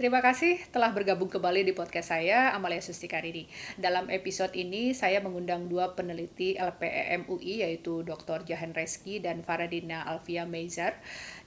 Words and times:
Terima 0.00 0.24
kasih 0.24 0.56
telah 0.72 0.96
bergabung 0.96 1.28
kembali 1.28 1.60
di 1.60 1.76
podcast 1.76 2.08
saya, 2.08 2.56
Amalia 2.56 2.80
Sustikarini. 2.80 3.44
Dalam 3.76 4.08
episode 4.08 4.56
ini, 4.56 4.96
saya 4.96 5.20
mengundang 5.20 5.68
dua 5.68 5.92
peneliti 5.92 6.56
LPEM 6.56 7.28
UI, 7.28 7.60
yaitu 7.60 8.00
Dr. 8.00 8.48
Jahan 8.48 8.72
Reski 8.72 9.20
dan 9.20 9.44
Faradina 9.44 10.00
Alfia 10.08 10.48
Meizar. 10.48 10.96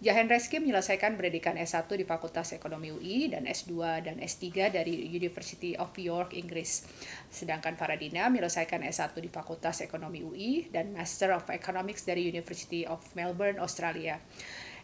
Jahan 0.05 0.29
Reski 0.29 0.61
menyelesaikan 0.61 1.18
pendidikan 1.18 1.57
S1 1.57 1.89
di 1.97 2.05
Fakultas 2.05 2.54
Ekonomi 2.54 2.93
UI 2.93 3.33
dan 3.33 3.50
S2 3.50 4.05
dan 4.05 4.21
S3 4.21 4.70
dari 4.70 5.01
University 5.01 5.73
of 5.73 5.89
York, 5.97 6.38
Inggris. 6.38 6.85
Sedangkan 7.33 7.73
Faradina 7.73 8.29
menyelesaikan 8.29 8.85
S1 8.85 9.17
di 9.17 9.33
Fakultas 9.33 9.81
Ekonomi 9.81 10.21
UI 10.21 10.70
dan 10.70 10.93
Master 10.93 11.33
of 11.33 11.50
Economics 11.50 12.06
dari 12.06 12.29
University 12.29 12.86
of 12.86 13.01
Melbourne, 13.17 13.57
Australia. 13.57 14.21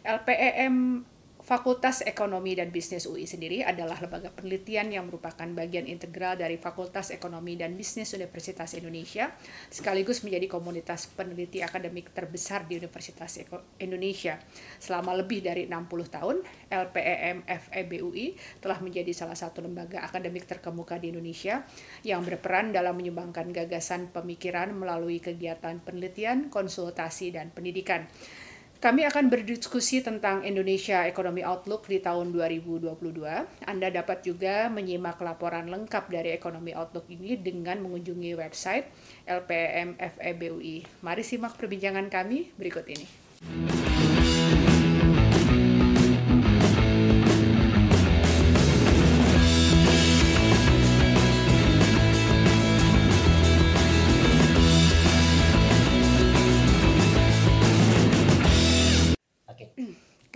LPEM 0.02 1.06
Fakultas 1.50 2.06
Ekonomi 2.06 2.54
dan 2.54 2.70
Bisnis 2.70 3.10
UI 3.10 3.26
sendiri 3.26 3.66
adalah 3.66 3.98
lembaga 3.98 4.30
penelitian 4.30 4.94
yang 4.94 5.10
merupakan 5.10 5.50
bagian 5.50 5.82
integral 5.90 6.38
dari 6.38 6.54
Fakultas 6.54 7.10
Ekonomi 7.10 7.58
dan 7.58 7.74
Bisnis 7.74 8.14
Universitas 8.14 8.70
Indonesia, 8.78 9.34
sekaligus 9.66 10.22
menjadi 10.22 10.46
komunitas 10.46 11.10
peneliti 11.10 11.58
akademik 11.58 12.14
terbesar 12.14 12.70
di 12.70 12.78
Universitas 12.78 13.34
Indonesia. 13.82 14.38
Selama 14.78 15.10
lebih 15.18 15.42
dari 15.42 15.66
60 15.66 15.90
tahun, 16.14 16.38
LPEM 16.70 17.42
FEB 17.42 17.90
UI 17.98 18.38
telah 18.62 18.78
menjadi 18.78 19.10
salah 19.10 19.34
satu 19.34 19.58
lembaga 19.58 20.06
akademik 20.06 20.46
terkemuka 20.46 21.02
di 21.02 21.10
Indonesia 21.10 21.66
yang 22.06 22.22
berperan 22.22 22.70
dalam 22.70 22.94
menyumbangkan 22.94 23.50
gagasan 23.50 24.14
pemikiran 24.14 24.70
melalui 24.70 25.18
kegiatan 25.18 25.82
penelitian, 25.82 26.46
konsultasi, 26.46 27.34
dan 27.34 27.50
pendidikan. 27.50 28.06
Kami 28.80 29.04
akan 29.04 29.28
berdiskusi 29.28 30.00
tentang 30.00 30.40
Indonesia 30.40 31.04
Economy 31.04 31.44
Outlook 31.44 31.84
di 31.84 32.00
tahun 32.00 32.32
2022. 32.32 32.88
Anda 33.68 33.92
dapat 33.92 34.24
juga 34.24 34.72
menyimak 34.72 35.20
laporan 35.20 35.68
lengkap 35.68 36.08
dari 36.08 36.32
Economy 36.32 36.72
Outlook 36.72 37.04
ini 37.12 37.36
dengan 37.36 37.84
mengunjungi 37.84 38.32
website 38.40 38.88
LPM 39.28 40.00
FEBUI. 40.00 41.04
Mari 41.04 41.20
simak 41.20 41.60
perbincangan 41.60 42.08
kami 42.08 42.56
berikut 42.56 42.88
ini. 42.88 43.04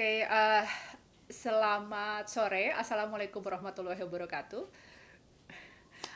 Oke, 0.04 0.20
uh, 0.28 0.68
selamat 1.32 2.28
sore. 2.28 2.68
Assalamualaikum 2.76 3.40
warahmatullahi 3.40 3.96
wabarakatuh. 4.04 4.68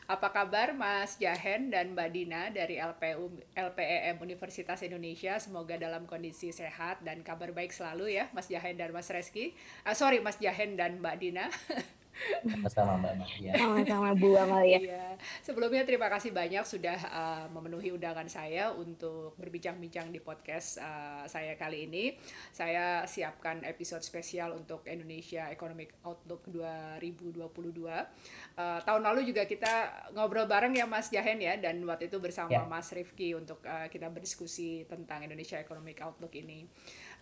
Apa 0.05 0.29
kabar 0.29 0.77
Mas 0.77 1.17
Jahen 1.17 1.73
dan 1.73 1.97
Mbak 1.97 2.09
Dina 2.13 2.53
dari 2.53 2.77
LPU, 2.77 3.33
LPEM 3.57 4.21
Universitas 4.21 4.85
Indonesia? 4.85 5.41
Semoga 5.41 5.81
dalam 5.81 6.05
kondisi 6.05 6.53
sehat 6.53 7.01
dan 7.01 7.25
kabar 7.25 7.49
baik 7.57 7.73
selalu 7.73 8.13
ya 8.13 8.29
Mas 8.37 8.53
Jahen 8.53 8.77
dan 8.77 8.93
Mas 8.93 9.09
Reski. 9.09 9.57
Uh, 9.89 9.97
sorry 9.97 10.21
Mas 10.21 10.37
Jahen 10.37 10.77
dan 10.77 11.01
Mbak 11.01 11.17
Dina. 11.25 11.49
Sama-sama 12.45 12.93
Mbak 12.99 13.15
Maria. 13.19 13.53
Sama-sama 13.55 14.09
Bu 14.15 14.29
Amalia. 14.35 14.79
Iya. 14.79 15.07
Sebelumnya 15.43 15.83
terima 15.83 16.07
kasih 16.07 16.31
banyak 16.31 16.63
sudah 16.63 16.99
uh, 17.11 17.47
memenuhi 17.51 17.91
undangan 17.91 18.27
saya 18.31 18.71
untuk 18.75 19.35
berbincang-bincang 19.39 20.11
di 20.15 20.23
podcast 20.23 20.79
uh, 20.79 21.25
saya 21.27 21.55
kali 21.59 21.91
ini. 21.91 22.15
Saya 22.55 23.07
siapkan 23.07 23.63
episode 23.67 24.03
spesial 24.03 24.55
untuk 24.55 24.87
Indonesia 24.87 25.51
Economic 25.51 25.99
Outlook 26.07 26.47
2022. 26.51 27.43
Uh, 27.89 28.79
tahun 28.83 29.03
lalu 29.03 29.27
juga 29.27 29.47
kita 29.47 30.07
ngobrol 30.15 30.47
bareng 30.47 30.75
ya 30.75 30.87
Mas 30.87 31.11
Jahen 31.11 31.43
ya 31.43 31.59
dan 31.59 31.83
waktu 31.87 32.11
itu 32.11 32.19
bersama 32.23 32.51
ya. 32.51 32.63
Mas 32.67 32.91
Rifki 32.91 33.35
untuk 33.35 33.63
uh, 33.67 33.87
kita 33.91 34.11
berdiskusi 34.11 34.87
tentang 34.87 35.23
Indonesia 35.27 35.59
Economic 35.59 35.99
Outlook 36.03 36.35
ini. 36.35 36.67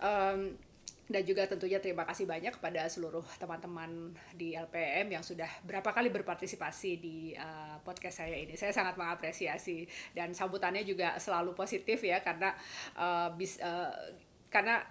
Um, 0.01 0.57
dan 1.07 1.23
juga 1.23 1.47
tentunya 1.47 1.79
terima 1.79 2.03
kasih 2.03 2.27
banyak 2.27 2.59
kepada 2.59 2.83
seluruh 2.91 3.23
teman-teman 3.39 4.11
di 4.35 4.59
LPM 4.59 5.15
yang 5.15 5.23
sudah 5.23 5.47
berapa 5.63 5.95
kali 5.95 6.11
berpartisipasi 6.11 6.91
di 6.99 7.17
uh, 7.39 7.79
podcast 7.87 8.27
saya 8.27 8.35
ini. 8.35 8.59
Saya 8.59 8.75
sangat 8.75 8.99
mengapresiasi 8.99 9.87
dan 10.19 10.35
sambutannya 10.35 10.83
juga 10.83 11.15
selalu 11.23 11.55
positif 11.55 12.03
ya 12.03 12.19
karena 12.27 12.51
uh, 12.99 13.31
bis, 13.39 13.63
uh, 13.63 13.95
karena 14.51 14.83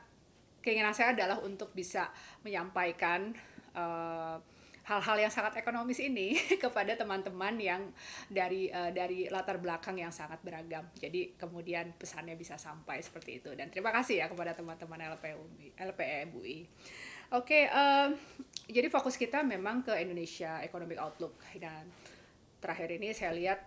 keinginan 0.64 0.96
saya 0.96 1.12
adalah 1.12 1.44
untuk 1.44 1.76
bisa 1.76 2.08
menyampaikan 2.48 3.36
uh, 3.76 4.40
hal-hal 4.86 5.18
yang 5.18 5.34
sangat 5.34 5.58
ekonomis 5.58 5.98
ini 5.98 6.38
kepada 6.64 6.94
teman-teman 6.94 7.58
yang 7.58 7.82
dari 8.30 8.70
uh, 8.70 8.94
dari 8.94 9.26
latar 9.34 9.58
belakang 9.58 9.98
yang 9.98 10.14
sangat 10.14 10.38
beragam. 10.46 10.86
Jadi 10.94 11.34
kemudian 11.38 11.94
pesannya 11.98 12.38
bisa 12.38 12.56
sampai 12.62 13.02
seperti 13.02 13.42
itu. 13.42 13.50
Dan 13.58 13.74
terima 13.74 13.90
kasih 13.90 14.22
ya 14.22 14.26
kepada 14.30 14.54
teman-teman 14.54 15.18
LPUI, 15.18 15.74
LPEMUI. 15.74 16.58
Oke, 17.34 17.66
okay, 17.66 17.74
uh, 17.74 18.14
jadi 18.70 18.86
fokus 18.94 19.18
kita 19.18 19.42
memang 19.42 19.82
ke 19.82 19.98
Indonesia 19.98 20.62
Economic 20.62 21.02
Outlook 21.02 21.42
dan 21.58 21.90
terakhir 22.62 22.94
ini 22.94 23.10
saya 23.18 23.34
lihat 23.34 23.60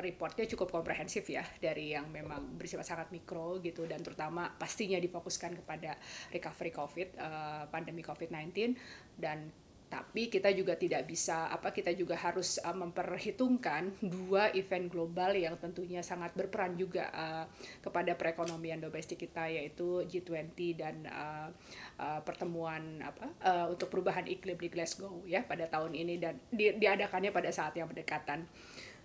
reportnya 0.00 0.48
cukup 0.48 0.72
komprehensif 0.80 1.28
ya 1.28 1.44
dari 1.60 1.92
yang 1.92 2.08
memang 2.08 2.56
bersifat 2.56 2.86
sangat 2.86 3.08
mikro 3.12 3.60
gitu 3.60 3.84
dan 3.84 4.00
terutama 4.00 4.48
pastinya 4.56 4.96
difokuskan 4.96 5.60
kepada 5.60 5.98
recovery 6.32 6.72
COVID, 6.72 7.08
uh, 7.20 7.64
pandemi 7.68 8.00
COVID-19 8.00 8.74
dan 9.20 9.50
tapi 9.90 10.30
kita 10.30 10.54
juga 10.54 10.78
tidak 10.78 11.02
bisa 11.10 11.50
apa 11.50 11.74
kita 11.74 11.90
juga 11.98 12.14
harus 12.14 12.62
uh, 12.62 12.70
memperhitungkan 12.70 13.98
dua 13.98 14.54
event 14.54 14.86
global 14.86 15.34
yang 15.34 15.58
tentunya 15.58 15.98
sangat 15.98 16.30
berperan 16.38 16.78
juga 16.78 17.10
uh, 17.10 17.44
kepada 17.82 18.14
perekonomian 18.14 18.78
domestik 18.78 19.26
kita 19.26 19.50
yaitu 19.50 20.06
G20 20.06 20.54
dan 20.78 21.02
uh, 21.10 21.50
uh, 21.98 22.22
pertemuan 22.22 23.02
apa 23.02 23.34
uh, 23.42 23.66
untuk 23.66 23.90
perubahan 23.90 24.30
iklim 24.30 24.54
di 24.54 24.70
Glasgow 24.70 25.26
ya 25.26 25.42
pada 25.42 25.66
tahun 25.66 25.98
ini 25.98 26.22
dan 26.22 26.38
di, 26.54 26.70
diadakannya 26.70 27.34
pada 27.34 27.50
saat 27.50 27.74
yang 27.74 27.90
berdekatan. 27.90 28.46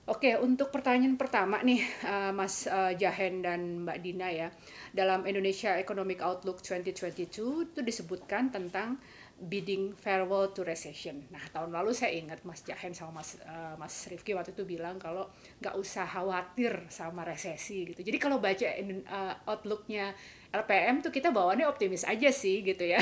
Oke, 0.05 0.37
untuk 0.37 0.69
pertanyaan 0.69 1.17
pertama 1.17 1.65
nih, 1.65 1.81
Mas 2.37 2.69
uh, 2.69 2.93
Jahen 2.93 3.41
dan 3.41 3.89
Mbak 3.89 3.97
Dina 4.05 4.29
ya, 4.29 4.53
dalam 4.93 5.25
Indonesia 5.25 5.81
Economic 5.81 6.21
Outlook 6.21 6.61
2022 6.61 7.25
itu 7.25 7.79
disebutkan 7.81 8.53
tentang 8.53 9.01
bidding 9.35 9.91
farewell 9.91 10.55
to 10.55 10.63
recession. 10.63 11.27
Nah 11.27 11.43
tahun 11.51 11.75
lalu 11.75 11.91
saya 11.91 12.15
ingat 12.15 12.47
Mas 12.47 12.63
Jahen 12.63 12.95
sama 12.95 13.19
Mas 13.19 13.35
uh, 13.43 13.75
Mas 13.75 13.91
Rifki 14.07 14.31
waktu 14.31 14.55
itu 14.55 14.63
bilang 14.63 14.95
kalau 14.95 15.27
nggak 15.59 15.75
usah 15.75 16.07
khawatir 16.07 16.87
sama 16.87 17.27
resesi 17.27 17.83
gitu. 17.91 17.99
Jadi 17.99 18.15
kalau 18.15 18.39
baca 18.39 18.63
uh, 18.63 19.33
outlooknya 19.51 20.15
LPM 20.55 21.03
tuh 21.03 21.11
kita 21.11 21.35
bawaannya 21.35 21.67
optimis 21.67 22.07
aja 22.07 22.31
sih 22.31 22.63
gitu 22.63 22.87
ya. 22.87 22.99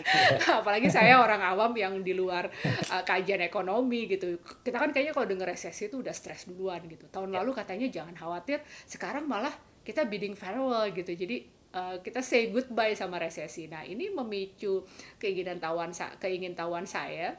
Apalagi 0.64 0.88
saya 0.88 1.20
orang 1.20 1.44
awam 1.44 1.76
yang 1.76 2.00
di 2.00 2.16
luar 2.16 2.48
uh, 2.88 3.04
kajian 3.04 3.44
ekonomi 3.44 4.08
gitu. 4.08 4.40
Kita 4.40 4.80
kan 4.80 4.88
kayaknya 4.88 5.12
kalau 5.12 5.28
denger 5.28 5.52
resesi 5.52 5.92
itu 5.92 6.00
udah 6.00 6.16
stres 6.16 6.48
duluan 6.48 6.80
gitu. 6.88 7.04
Tahun 7.12 7.28
ya. 7.28 7.44
lalu 7.44 7.52
katanya 7.52 7.92
jangan 7.92 8.16
khawatir, 8.16 8.64
sekarang 8.88 9.28
malah 9.28 9.52
kita 9.84 10.08
bidding 10.08 10.32
farewell 10.32 10.88
gitu. 10.96 11.12
Jadi 11.12 11.53
uh, 11.74 11.96
kita 12.00 12.22
say 12.22 12.54
goodbye 12.54 12.94
sama 12.94 13.18
resesi. 13.18 13.66
Nah, 13.66 13.82
ini 13.82 14.08
memicu 14.08 14.86
keinginan 15.18 15.58
tawan 15.58 15.90
keingin 16.22 16.54
tawan 16.54 16.86
saya 16.86 17.34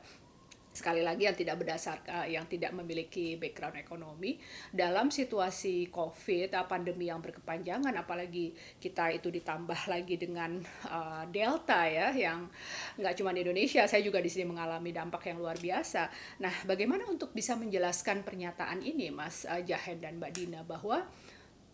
sekali 0.75 0.99
lagi 0.99 1.23
yang 1.23 1.39
tidak 1.39 1.55
berdasar 1.55 2.03
uh, 2.11 2.27
yang 2.27 2.43
tidak 2.51 2.75
memiliki 2.75 3.39
background 3.39 3.79
ekonomi 3.79 4.35
dalam 4.75 5.07
situasi 5.07 5.87
covid 5.87 6.51
uh, 6.51 6.67
pandemi 6.67 7.07
yang 7.07 7.23
berkepanjangan 7.23 7.95
apalagi 7.95 8.51
kita 8.83 9.15
itu 9.15 9.31
ditambah 9.31 9.87
lagi 9.87 10.19
dengan 10.19 10.59
delta 11.31 11.87
ya 11.87 12.11
yang 12.11 12.51
nggak 12.99 13.15
cuma 13.15 13.31
di 13.31 13.47
Indonesia 13.47 13.87
saya 13.87 14.03
juga 14.03 14.19
di 14.19 14.27
sini 14.27 14.51
mengalami 14.51 14.91
dampak 14.91 15.31
yang 15.31 15.39
luar 15.39 15.55
biasa 15.55 16.11
nah 16.43 16.51
bagaimana 16.67 17.07
untuk 17.07 17.31
bisa 17.31 17.55
menjelaskan 17.55 18.27
pernyataan 18.27 18.83
ini 18.83 19.07
Mas 19.15 19.47
uh, 19.47 19.63
Jahen 19.63 20.03
dan 20.03 20.19
Mbak 20.19 20.31
Dina 20.35 20.61
bahwa 20.67 21.07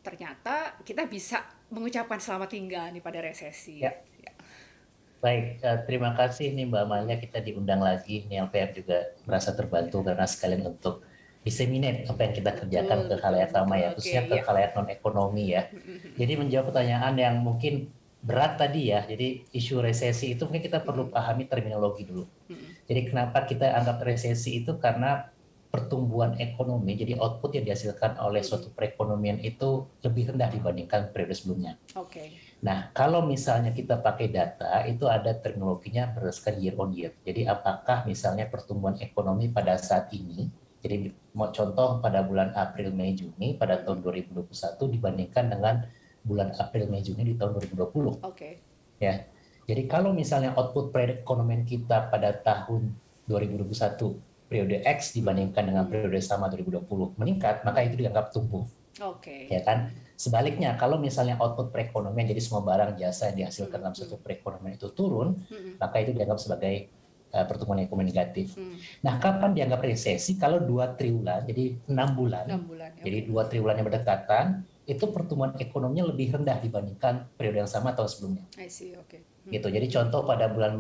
ternyata 0.02 0.76
kita 0.82 1.06
bisa 1.06 1.46
mengucapkan 1.70 2.18
selamat 2.18 2.50
tinggal 2.52 2.86
nih 2.90 3.02
pada 3.02 3.20
resesi. 3.22 3.86
Ya. 3.86 3.96
ya. 4.18 4.34
Baik, 5.22 5.62
uh, 5.62 5.80
terima 5.86 6.18
kasih 6.18 6.52
nih 6.58 6.66
Mbak 6.68 6.82
Amalia 6.82 7.18
kita 7.22 7.40
diundang 7.40 7.80
lagi. 7.80 8.26
Nih 8.26 8.42
LPR 8.42 8.74
juga 8.74 8.98
merasa 9.30 9.54
terbantu 9.54 10.02
karena 10.02 10.26
sekalian 10.26 10.66
untuk 10.66 11.06
disseminate 11.42 12.06
apa 12.06 12.22
yang 12.22 12.34
kita 12.38 12.52
kerjakan 12.54 12.98
betul, 13.06 13.10
ke 13.10 13.16
halayak 13.26 13.50
ramai 13.54 13.82
ya, 13.82 13.90
khususnya 13.98 14.22
okay, 14.30 14.46
ke 14.46 14.52
iya. 14.54 14.68
non 14.78 14.88
ekonomi 14.94 15.46
ya. 15.54 15.62
Jadi 16.18 16.34
menjawab 16.38 16.70
pertanyaan 16.70 17.14
yang 17.18 17.36
mungkin 17.42 17.90
berat 18.22 18.62
tadi 18.62 18.94
ya. 18.94 19.02
Jadi 19.06 19.50
isu 19.54 19.82
resesi 19.82 20.38
itu 20.38 20.46
mungkin 20.46 20.62
kita 20.62 20.86
perlu 20.86 21.10
pahami 21.10 21.50
terminologi 21.50 22.06
dulu. 22.06 22.30
Jadi 22.86 23.02
kenapa 23.10 23.46
kita 23.50 23.74
anggap 23.74 24.02
resesi 24.06 24.62
itu 24.62 24.78
karena 24.78 25.30
pertumbuhan 25.72 26.36
ekonomi, 26.36 27.00
jadi 27.00 27.16
output 27.16 27.56
yang 27.56 27.64
dihasilkan 27.64 28.20
oleh 28.20 28.44
suatu 28.44 28.76
perekonomian 28.76 29.40
itu 29.40 29.88
lebih 30.04 30.36
rendah 30.36 30.52
dibandingkan 30.52 31.16
periode 31.16 31.32
sebelumnya. 31.32 31.80
Oke. 31.96 32.12
Okay. 32.12 32.28
Nah, 32.62 32.92
kalau 32.92 33.24
misalnya 33.24 33.72
kita 33.72 34.04
pakai 34.04 34.28
data, 34.30 34.84
itu 34.84 35.08
ada 35.08 35.32
terminologinya 35.32 36.12
berdasarkan 36.12 36.60
year 36.60 36.76
on 36.76 36.92
year. 36.92 37.16
Jadi 37.24 37.48
apakah 37.48 38.04
misalnya 38.04 38.52
pertumbuhan 38.52 39.00
ekonomi 39.00 39.48
pada 39.48 39.80
saat 39.80 40.12
ini, 40.12 40.52
jadi 40.84 41.08
mau 41.32 41.56
contoh 41.56 42.04
pada 42.04 42.20
bulan 42.28 42.52
April, 42.52 42.92
Mei, 42.92 43.16
Juni 43.16 43.56
pada 43.56 43.80
tahun 43.80 44.04
2021 44.04 44.52
dibandingkan 44.92 45.56
dengan 45.56 45.88
bulan 46.28 46.52
April, 46.60 46.92
Mei, 46.92 47.00
Juni 47.00 47.32
di 47.32 47.36
tahun 47.40 47.56
2020. 47.56 47.80
Oke. 47.80 48.20
Okay. 48.28 48.54
Ya. 49.00 49.24
Jadi 49.72 49.88
kalau 49.88 50.12
misalnya 50.12 50.52
output 50.52 50.92
perekonomian 50.92 51.64
kita 51.64 52.12
pada 52.12 52.36
tahun 52.36 52.92
2021 53.30 54.31
periode 54.52 54.84
X 54.84 55.16
dibandingkan 55.16 55.64
dengan 55.64 55.88
periode 55.88 56.20
sama 56.20 56.52
2020 56.52 57.16
meningkat, 57.16 57.64
maka 57.64 57.88
itu 57.88 57.96
dianggap 57.96 58.36
tumbuh. 58.36 58.68
Oke. 59.00 59.48
Okay. 59.48 59.56
Ya 59.56 59.64
kan? 59.64 59.96
Sebaliknya, 60.20 60.76
kalau 60.76 61.00
misalnya 61.00 61.40
output 61.40 61.72
perekonomian 61.72 62.28
jadi 62.28 62.44
semua 62.44 62.62
barang 62.68 63.00
jasa 63.00 63.32
yang 63.32 63.48
dihasilkan 63.48 63.80
dalam 63.80 63.96
satu 63.96 64.20
hmm. 64.20 64.24
perekonomian 64.28 64.76
itu 64.76 64.92
turun, 64.92 65.40
hmm. 65.48 65.80
maka 65.80 66.04
itu 66.04 66.12
dianggap 66.12 66.38
sebagai 66.38 66.92
uh, 67.32 67.48
pertumbuhan 67.48 67.88
ekonomi 67.88 68.12
negatif. 68.12 68.60
Hmm. 68.60 68.76
Nah, 69.08 69.24
kapan 69.24 69.56
dianggap 69.56 69.82
resesi? 69.88 70.36
Kalau 70.36 70.60
dua 70.60 71.00
triwulan, 71.00 71.48
jadi 71.48 71.80
enam 71.88 72.14
bulan, 72.14 72.46
6 72.52 72.68
bulan 72.68 72.90
okay. 73.00 73.04
jadi 73.08 73.18
dua 73.24 73.42
triwulan 73.48 73.80
yang 73.80 73.88
berdekatan, 73.88 74.46
itu 74.84 75.06
pertumbuhan 75.10 75.56
ekonominya 75.56 76.12
lebih 76.12 76.36
rendah 76.36 76.60
dibandingkan 76.60 77.32
periode 77.40 77.64
yang 77.64 77.72
sama 77.72 77.96
tahun 77.96 78.10
sebelumnya. 78.12 78.44
I 78.60 78.68
see, 78.68 78.94
oke. 79.00 79.08
Okay. 79.08 79.24
Hmm. 79.48 79.52
Gitu. 79.56 79.68
Jadi 79.72 79.88
contoh 79.90 80.22
pada 80.28 80.52
bulan 80.52 80.76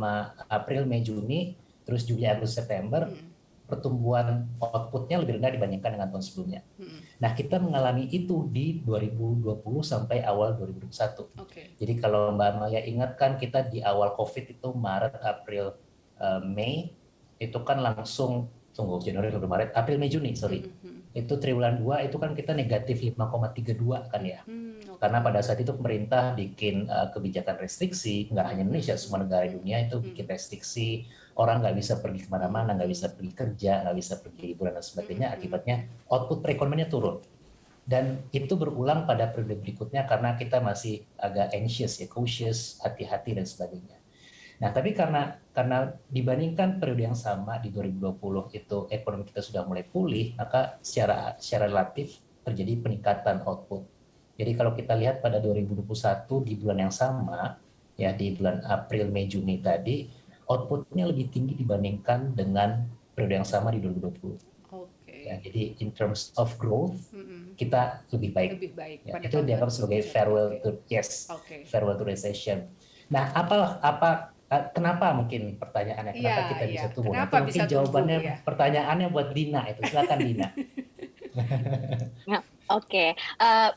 April, 0.51 0.85
Mei, 0.85 1.01
Juni, 1.01 1.56
terus 1.88 2.06
Juli, 2.06 2.29
Agustus, 2.29 2.62
September, 2.62 3.07
hmm 3.09 3.31
pertumbuhan 3.71 4.51
outputnya 4.59 5.23
lebih 5.23 5.39
rendah 5.39 5.56
dibandingkan 5.56 5.95
dengan 5.95 6.12
tahun 6.12 6.23
sebelumnya. 6.27 6.62
Hmm. 6.75 7.00
Nah, 7.23 7.31
kita 7.31 7.56
mengalami 7.63 8.12
itu 8.12 8.51
di 8.51 8.83
2020 8.83 9.63
sampai 9.79 10.19
awal 10.27 10.59
2021. 10.59 11.31
Okay. 11.47 11.71
Jadi 11.79 11.94
kalau 12.03 12.35
Mbak 12.35 12.51
Maya 12.59 12.83
ingatkan 12.83 13.39
kita 13.39 13.71
di 13.71 13.79
awal 13.79 14.12
COVID 14.19 14.59
itu 14.59 14.68
Maret, 14.75 15.23
April, 15.23 15.79
uh, 16.19 16.44
Mei 16.44 16.91
itu 17.39 17.57
kan 17.63 17.79
langsung 17.79 18.51
tunggu 18.75 19.00
Januari, 19.00 19.31
Februari, 19.31 19.51
Maret, 19.56 19.71
April, 19.79 19.95
Mei, 19.95 20.12
Juni, 20.12 20.35
sorry. 20.35 20.68
Hmm. 20.68 20.75
hmm. 20.83 21.00
Itu 21.12 21.39
triwulan 21.39 21.79
2 21.79 22.07
itu 22.07 22.15
kan 22.19 22.31
kita 22.35 22.51
negatif 22.56 23.03
5,32 23.03 24.12
kan 24.12 24.21
ya. 24.23 24.39
Hmm, 24.47 24.79
okay. 24.79 25.00
Karena 25.00 25.19
pada 25.19 25.39
saat 25.44 25.59
itu 25.59 25.75
pemerintah 25.75 26.31
bikin 26.35 26.88
uh, 26.88 27.12
kebijakan 27.12 27.59
restriksi, 27.59 28.31
nggak 28.31 28.45
hanya 28.47 28.63
Indonesia, 28.63 28.95
semua 28.95 29.23
negara 29.23 29.47
dunia 29.47 29.83
itu 29.83 30.00
bikin 30.00 30.27
hmm. 30.27 30.33
restriksi 30.35 31.12
orang 31.38 31.63
nggak 31.63 31.75
bisa 31.78 32.00
pergi 32.04 32.25
ke 32.25 32.30
mana-mana, 32.31 32.75
nggak 32.75 32.92
bisa 32.92 33.07
pergi 33.13 33.31
kerja, 33.31 33.88
nggak 33.88 33.98
bisa 33.98 34.13
pergi 34.19 34.44
liburan 34.51 34.75
dan 34.75 34.86
sebagainya, 34.86 35.28
akibatnya 35.31 35.75
output 36.12 36.44
perekonomiannya 36.44 36.89
turun. 36.92 37.18
Dan 37.81 38.24
itu 38.30 38.54
berulang 38.56 39.10
pada 39.10 39.33
periode 39.33 39.57
berikutnya 39.57 40.06
karena 40.06 40.38
kita 40.38 40.62
masih 40.62 41.01
agak 41.18 41.51
anxious 41.57 41.98
ya, 41.98 42.07
cautious, 42.07 42.78
hati-hati 42.80 43.36
dan 43.36 43.45
sebagainya. 43.48 43.98
Nah, 44.62 44.69
tapi 44.69 44.94
karena 44.94 45.42
karena 45.50 45.89
dibandingkan 46.06 46.78
periode 46.78 47.10
yang 47.10 47.18
sama 47.18 47.57
di 47.57 47.74
2020 47.74 48.22
itu 48.54 48.78
ekonomi 48.94 49.25
kita 49.25 49.42
sudah 49.42 49.66
mulai 49.66 49.81
pulih, 49.81 50.38
maka 50.38 50.78
secara 50.86 51.33
secara 51.42 51.66
relatif 51.66 52.22
terjadi 52.45 52.78
peningkatan 52.86 53.42
output. 53.42 53.89
Jadi 54.38 54.51
kalau 54.54 54.78
kita 54.78 54.94
lihat 54.94 55.25
pada 55.25 55.42
2021 55.42 55.86
di 56.45 56.54
bulan 56.62 56.78
yang 56.78 56.94
sama, 56.94 57.57
ya 57.98 58.13
di 58.13 58.38
bulan 58.38 58.62
April, 58.66 59.10
Mei, 59.10 59.25
Juni 59.25 59.57
tadi, 59.62 60.06
outputnya 60.49 61.09
lebih 61.09 61.29
tinggi 61.29 61.53
dibandingkan 61.57 62.33
dengan 62.33 62.88
periode 63.13 63.43
yang 63.43 63.47
sama 63.47 63.69
di 63.75 63.83
2020. 63.83 64.39
Okay. 64.71 65.29
Ya, 65.29 65.35
jadi 65.38 65.77
in 65.77 65.93
terms 65.93 66.33
of 66.39 66.49
growth 66.57 66.97
mm-hmm. 67.13 67.53
kita 67.59 68.01
lebih 68.09 68.29
baik. 68.33 68.49
Lebih 68.57 68.71
baik. 68.73 68.99
Ya, 69.05 69.13
itu 69.21 69.38
dianggap 69.45 69.69
sebagai 69.69 70.01
farewell 70.09 70.57
okay. 70.57 70.63
to 70.63 70.69
yes, 70.89 71.29
okay. 71.29 71.61
farewell 71.67 71.97
to 71.99 72.05
recession. 72.07 72.65
Nah, 73.11 73.29
apa 73.35 73.77
apa 73.83 74.09
kenapa 74.73 75.15
mungkin 75.15 75.55
pertanyaannya 75.55 76.13
kenapa 76.17 76.41
yeah, 76.41 76.49
kita 76.51 76.63
yeah. 76.63 76.73
bisa 76.73 76.87
tumbuh? 76.91 77.13
Kenapa 77.13 77.35
mungkin 77.39 77.49
bisa 77.53 77.63
jawabannya 77.67 78.17
tumbuh, 78.17 78.31
ya? 78.33 78.45
pertanyaannya 78.47 79.07
buat 79.11 79.27
Dina 79.31 79.61
itu. 79.69 79.81
Silakan 79.87 80.19
Dina. 80.19 80.49
Nah, 82.27 82.44
oke. 82.67 82.91
Okay. 82.91 83.09
Uh, 83.39 83.71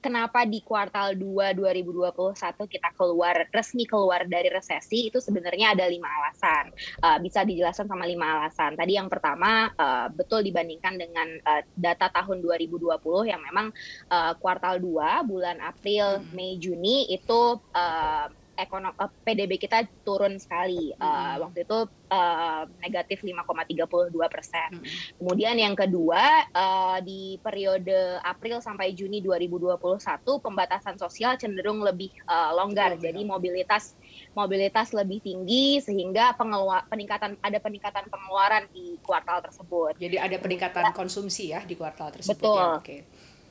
kenapa 0.00 0.44
di 0.44 0.60
kuartal 0.60 1.16
2 1.16 1.56
2021 1.56 2.36
kita 2.68 2.88
keluar 2.92 3.48
resmi 3.50 3.88
keluar 3.88 4.28
dari 4.28 4.52
resesi 4.52 5.08
itu 5.08 5.18
sebenarnya 5.18 5.72
ada 5.72 5.88
lima 5.88 6.08
alasan 6.08 6.70
uh, 7.00 7.18
bisa 7.18 7.42
dijelaskan 7.42 7.88
sama 7.88 8.04
lima 8.04 8.38
alasan 8.38 8.76
tadi 8.76 9.00
yang 9.00 9.08
pertama 9.08 9.72
uh, 9.74 10.12
betul 10.12 10.44
dibandingkan 10.44 11.00
dengan 11.00 11.28
uh, 11.48 11.62
data 11.74 12.12
tahun 12.12 12.44
2020 12.44 12.92
yang 13.24 13.40
memang 13.40 13.72
uh, 14.12 14.32
kuartal 14.36 14.76
2 14.78 15.28
bulan 15.28 15.58
April 15.64 16.20
hmm. 16.20 16.30
Mei 16.36 16.60
Juni 16.60 17.08
itu 17.08 17.56
uh, 17.72 18.26
ekonomi 18.62 18.94
uh, 18.96 19.10
PDB 19.26 19.58
kita 19.58 19.84
turun 20.06 20.38
sekali 20.38 20.94
uh, 20.96 21.42
waktu 21.42 21.66
itu 21.66 21.78
uh, 22.08 22.62
negatif 22.78 23.26
5,32 23.26 24.14
persen. 24.30 24.70
Hmm. 24.78 24.84
Kemudian 25.18 25.58
yang 25.58 25.74
kedua 25.74 26.46
uh, 26.54 26.98
di 27.02 27.36
periode 27.42 28.22
April 28.22 28.62
sampai 28.62 28.94
Juni 28.94 29.18
2021 29.18 29.78
pembatasan 30.22 30.96
sosial 30.96 31.34
cenderung 31.36 31.82
lebih 31.82 32.14
uh, 32.30 32.54
longgar, 32.54 32.94
hmm. 32.94 33.02
jadi 33.02 33.20
mobilitas 33.26 33.98
mobilitas 34.32 34.92
lebih 34.96 35.20
tinggi 35.20 35.80
sehingga 35.82 36.36
pengelua 36.36 36.84
peningkatan 36.88 37.36
ada 37.40 37.58
peningkatan 37.60 38.08
pengeluaran 38.08 38.64
di 38.70 38.96
kuartal 39.02 39.42
tersebut. 39.44 39.98
Jadi 39.98 40.16
ada 40.16 40.36
peningkatan 40.38 40.84
ya. 40.88 40.92
konsumsi 40.94 41.52
ya 41.52 41.60
di 41.64 41.74
kuartal 41.74 42.12
tersebut. 42.12 42.38
Betul. 42.38 42.56
Ya, 42.56 42.78
okay. 42.78 43.00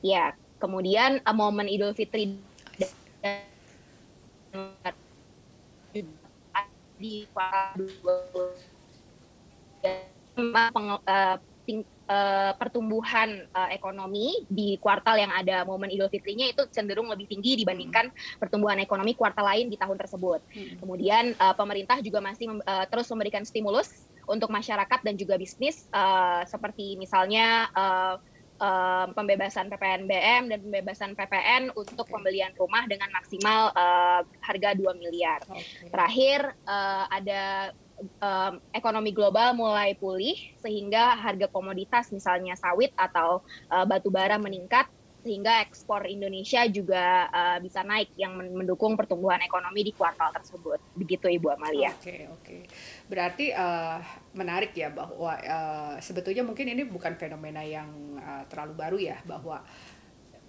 ya. 0.02 0.24
kemudian 0.62 1.18
momen 1.34 1.66
Idul 1.66 1.90
Fitri 1.90 2.38
di 7.02 7.26
kuartal 7.34 7.82
uh, 11.02 11.36
uh, 12.06 12.52
pertumbuhan 12.54 13.42
uh, 13.50 13.68
ekonomi 13.74 14.46
di 14.46 14.78
kuartal 14.78 15.18
yang 15.18 15.34
ada 15.34 15.66
momen 15.66 15.90
Idul 15.90 16.06
Fitrinya 16.06 16.46
itu 16.46 16.62
cenderung 16.70 17.10
lebih 17.10 17.26
tinggi 17.26 17.58
dibandingkan 17.58 18.14
hmm. 18.14 18.38
pertumbuhan 18.38 18.78
ekonomi 18.78 19.18
kuartal 19.18 19.50
lain 19.50 19.66
di 19.66 19.74
tahun 19.74 19.98
tersebut. 19.98 20.40
Hmm. 20.54 20.78
Kemudian 20.78 21.34
uh, 21.42 21.54
pemerintah 21.58 21.98
juga 21.98 22.22
masih 22.22 22.54
uh, 22.62 22.86
terus 22.86 23.10
memberikan 23.10 23.42
stimulus 23.42 24.06
untuk 24.30 24.54
masyarakat 24.54 25.02
dan 25.02 25.18
juga 25.18 25.34
bisnis 25.34 25.90
uh, 25.90 26.46
seperti 26.46 26.94
misalnya 26.94 27.66
uh, 27.74 28.22
um, 28.62 29.06
pembebasan 29.12 29.66
PPNBM 29.66 30.46
dan 30.46 30.58
pembebasan 30.62 31.12
PPN 31.18 31.74
untuk 31.74 32.06
okay. 32.06 32.14
pembelian 32.14 32.54
rumah 32.54 32.86
dengan 32.86 33.10
maksimal 33.10 33.74
uh, 33.74 34.22
harga 34.38 34.78
2 34.78 35.02
miliar. 35.02 35.42
Okay. 35.50 35.90
Terakhir 35.90 36.38
uh, 36.64 37.04
ada 37.10 37.74
um, 38.22 38.62
ekonomi 38.70 39.10
global 39.10 39.58
mulai 39.58 39.98
pulih 39.98 40.38
sehingga 40.62 41.18
harga 41.18 41.50
komoditas 41.50 42.14
misalnya 42.14 42.54
sawit 42.54 42.94
atau 42.94 43.42
uh, 43.68 43.84
batu 43.84 44.08
bara 44.08 44.38
meningkat 44.38 44.86
sehingga 45.22 45.62
ekspor 45.62 46.04
Indonesia 46.10 46.66
juga 46.66 47.30
uh, 47.30 47.58
bisa 47.62 47.86
naik 47.86 48.10
yang 48.18 48.34
mendukung 48.34 48.98
pertumbuhan 48.98 49.38
ekonomi 49.40 49.86
di 49.86 49.92
kuartal 49.94 50.34
tersebut. 50.34 50.82
Begitu 50.98 51.30
Ibu 51.30 51.48
Amalia. 51.54 51.94
Oke, 51.94 52.02
okay, 52.02 52.20
oke. 52.26 52.42
Okay. 52.42 52.62
Berarti 53.06 53.46
uh, 53.54 54.02
menarik 54.34 54.74
ya 54.74 54.90
bahwa 54.90 55.32
uh, 55.38 55.94
sebetulnya 56.02 56.42
mungkin 56.42 56.74
ini 56.74 56.82
bukan 56.82 57.14
fenomena 57.14 57.62
yang 57.62 58.18
uh, 58.18 58.42
terlalu 58.50 58.74
baru 58.74 58.98
ya 58.98 59.16
bahwa 59.22 59.62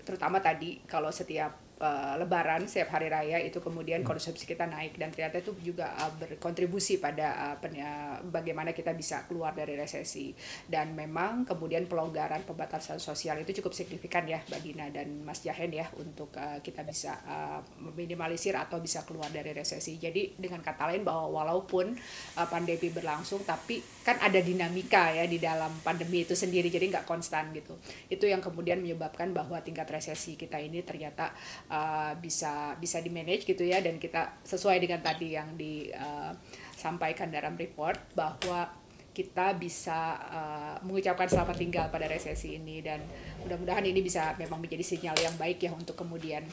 terutama 0.04 0.44
tadi 0.44 0.84
kalau 0.84 1.14
setiap 1.14 1.63
uh, 1.80 2.14
Lebaran 2.20 2.68
setiap 2.70 3.00
hari 3.00 3.10
raya 3.10 3.40
itu 3.42 3.58
kemudian 3.64 4.02
hmm. 4.04 4.10
konsumsi 4.10 4.46
kita 4.46 4.68
naik 4.70 5.00
dan 5.00 5.10
ternyata 5.10 5.42
itu 5.42 5.56
juga 5.64 5.94
uh, 5.98 6.12
berkontribusi 6.20 7.00
pada 7.02 7.54
uh, 7.54 7.56
pen, 7.58 7.80
uh, 7.80 8.20
bagaimana 8.28 8.76
kita 8.76 8.94
bisa 8.94 9.26
keluar 9.26 9.56
dari 9.56 9.74
resesi 9.74 10.34
dan 10.68 10.94
memang 10.94 11.48
kemudian 11.48 11.90
pelonggaran 11.90 12.44
pembatasan 12.46 13.00
sosial 13.00 13.40
itu 13.42 13.64
cukup 13.64 13.74
signifikan 13.74 14.26
ya 14.28 14.42
Mbak 14.46 14.62
Dina 14.62 14.86
dan 14.90 15.24
Mas 15.24 15.42
Jahen 15.42 15.72
ya 15.74 15.88
untuk 15.98 16.34
uh, 16.36 16.60
kita 16.60 16.84
bisa 16.86 17.18
uh, 17.26 17.60
meminimalisir 17.80 18.54
atau 18.54 18.82
bisa 18.82 19.06
keluar 19.08 19.32
dari 19.32 19.54
resesi 19.54 19.98
jadi 19.98 20.36
dengan 20.36 20.62
kata 20.62 20.92
lain 20.92 21.06
bahwa 21.06 21.44
walaupun 21.44 21.96
uh, 22.38 22.48
pandemi 22.50 22.90
berlangsung 22.90 23.42
tapi 23.48 23.93
kan 24.04 24.20
ada 24.20 24.44
dinamika 24.44 25.16
ya 25.16 25.24
di 25.24 25.40
dalam 25.40 25.72
pandemi 25.80 26.28
itu 26.28 26.36
sendiri 26.36 26.68
jadi 26.68 26.92
nggak 26.92 27.08
konstan 27.08 27.56
gitu. 27.56 27.80
Itu 28.12 28.28
yang 28.28 28.44
kemudian 28.44 28.84
menyebabkan 28.84 29.32
bahwa 29.32 29.64
tingkat 29.64 29.88
resesi 29.88 30.36
kita 30.36 30.60
ini 30.60 30.84
ternyata 30.84 31.32
uh, 31.72 32.12
bisa 32.20 32.76
bisa 32.76 33.00
di 33.00 33.08
manage 33.08 33.48
gitu 33.48 33.64
ya. 33.64 33.80
Dan 33.80 33.98
kita 34.04 34.44
sesuai 34.44 34.84
dengan 34.84 35.00
tadi 35.00 35.40
yang 35.40 35.56
disampaikan 35.56 37.32
uh, 37.32 37.34
dalam 37.40 37.56
report 37.56 38.12
bahwa 38.12 38.68
kita 39.16 39.56
bisa 39.56 40.20
uh, 40.28 40.76
mengucapkan 40.84 41.30
selamat 41.32 41.56
tinggal 41.56 41.86
pada 41.88 42.12
resesi 42.12 42.60
ini. 42.60 42.84
Dan 42.84 43.00
mudah-mudahan 43.48 43.88
ini 43.88 44.04
bisa 44.04 44.36
memang 44.36 44.60
menjadi 44.60 44.84
sinyal 44.84 45.16
yang 45.16 45.36
baik 45.40 45.64
ya 45.64 45.72
untuk 45.72 45.96
kemudian 45.96 46.44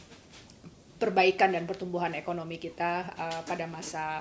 perbaikan 1.00 1.50
dan 1.50 1.64
pertumbuhan 1.64 2.12
ekonomi 2.14 2.61
kita 2.61 3.11
uh, 3.16 3.40
pada 3.49 3.64
masa 3.64 4.21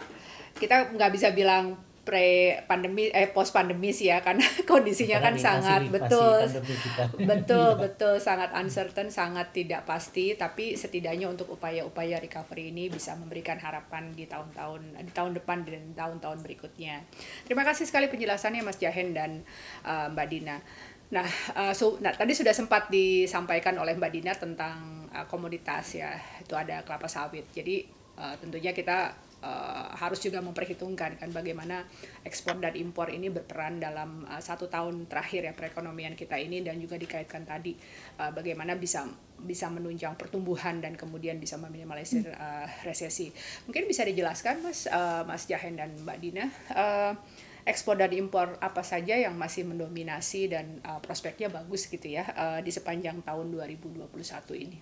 kita 0.56 0.96
nggak 0.96 1.12
bisa 1.12 1.36
bilang 1.36 1.76
pre 2.04 2.60
pandemi 2.66 3.12
eh 3.12 3.30
post 3.30 3.54
pandemi 3.54 3.94
sih 3.94 4.10
ya 4.10 4.24
karena 4.24 4.42
kondisinya 4.70 5.22
kan 5.22 5.36
sangat 5.36 5.86
masih, 5.86 5.94
betul. 5.94 6.38
masih 6.42 6.62
betul 7.30 7.70
iya. 7.76 7.82
betul 7.82 8.14
sangat 8.18 8.50
uncertain 8.56 9.10
sangat 9.14 9.52
tidak 9.54 9.86
pasti 9.86 10.34
tapi 10.34 10.74
setidaknya 10.74 11.30
untuk 11.30 11.52
upaya-upaya 11.54 12.18
recovery 12.18 12.72
ini 12.74 12.90
bisa 12.90 13.14
memberikan 13.14 13.60
harapan 13.62 14.12
di 14.16 14.26
tahun-tahun 14.26 15.00
di 15.06 15.12
tahun 15.14 15.32
depan 15.38 15.58
dan 15.68 15.84
tahun-tahun 15.94 16.40
berikutnya. 16.42 17.06
Terima 17.46 17.62
kasih 17.68 17.86
sekali 17.86 18.10
penjelasannya 18.10 18.66
Mas 18.66 18.82
Jahen 18.82 19.14
dan 19.14 19.46
uh, 19.86 20.10
Mbak 20.10 20.28
Dina. 20.32 20.58
Nah 21.10 21.26
uh, 21.58 21.74
so, 21.74 21.98
nah 22.02 22.14
tadi 22.14 22.34
sudah 22.34 22.54
sempat 22.54 22.90
disampaikan 22.90 23.78
oleh 23.78 23.98
Mbak 23.98 24.12
Dina 24.14 24.34
tentang 24.34 25.10
uh, 25.14 25.26
komoditas 25.30 25.98
ya 25.98 26.18
itu 26.42 26.54
ada 26.58 26.82
kelapa 26.82 27.10
sawit. 27.10 27.50
Jadi 27.54 27.86
uh, 28.18 28.36
tentunya 28.42 28.74
kita 28.74 29.29
uh, 29.44 29.92
harus 29.96 30.20
juga 30.20 30.44
memperhitungkan 30.44 31.20
kan 31.20 31.30
bagaimana 31.32 31.84
ekspor 32.24 32.60
dan 32.60 32.76
impor 32.76 33.12
ini 33.12 33.32
berperan 33.32 33.80
dalam 33.80 34.28
uh, 34.28 34.42
satu 34.42 34.68
tahun 34.68 35.08
terakhir 35.08 35.48
ya 35.50 35.54
perekonomian 35.56 36.16
kita 36.16 36.36
ini 36.40 36.64
dan 36.64 36.80
juga 36.80 36.96
dikaitkan 37.00 37.48
tadi 37.48 37.76
uh, 38.20 38.32
bagaimana 38.32 38.76
bisa 38.76 39.08
bisa 39.40 39.72
menunjang 39.72 40.20
pertumbuhan 40.20 40.84
dan 40.84 41.00
kemudian 41.00 41.40
bisa 41.40 41.56
meminimalisir 41.56 42.28
uh, 42.36 42.68
resesi. 42.84 43.32
Mungkin 43.68 43.88
bisa 43.88 44.04
dijelaskan 44.04 44.60
Mas 44.60 44.84
uh, 44.92 45.24
Mas 45.24 45.48
Jahen 45.48 45.80
dan 45.80 45.96
Mbak 45.96 46.18
Dina 46.20 46.52
uh, 46.76 47.16
ekspor 47.70 48.00
dan 48.00 48.12
impor 48.16 48.58
apa 48.60 48.82
saja 48.82 49.14
yang 49.14 49.38
masih 49.38 49.68
mendominasi 49.68 50.52
dan 50.52 50.82
uh, 50.84 50.98
prospeknya 51.00 51.54
bagus 51.54 51.86
gitu 51.86 52.10
ya 52.10 52.26
uh, 52.34 52.60
di 52.60 52.72
sepanjang 52.74 53.22
tahun 53.22 53.54
2021 53.54 54.10
ini. 54.58 54.78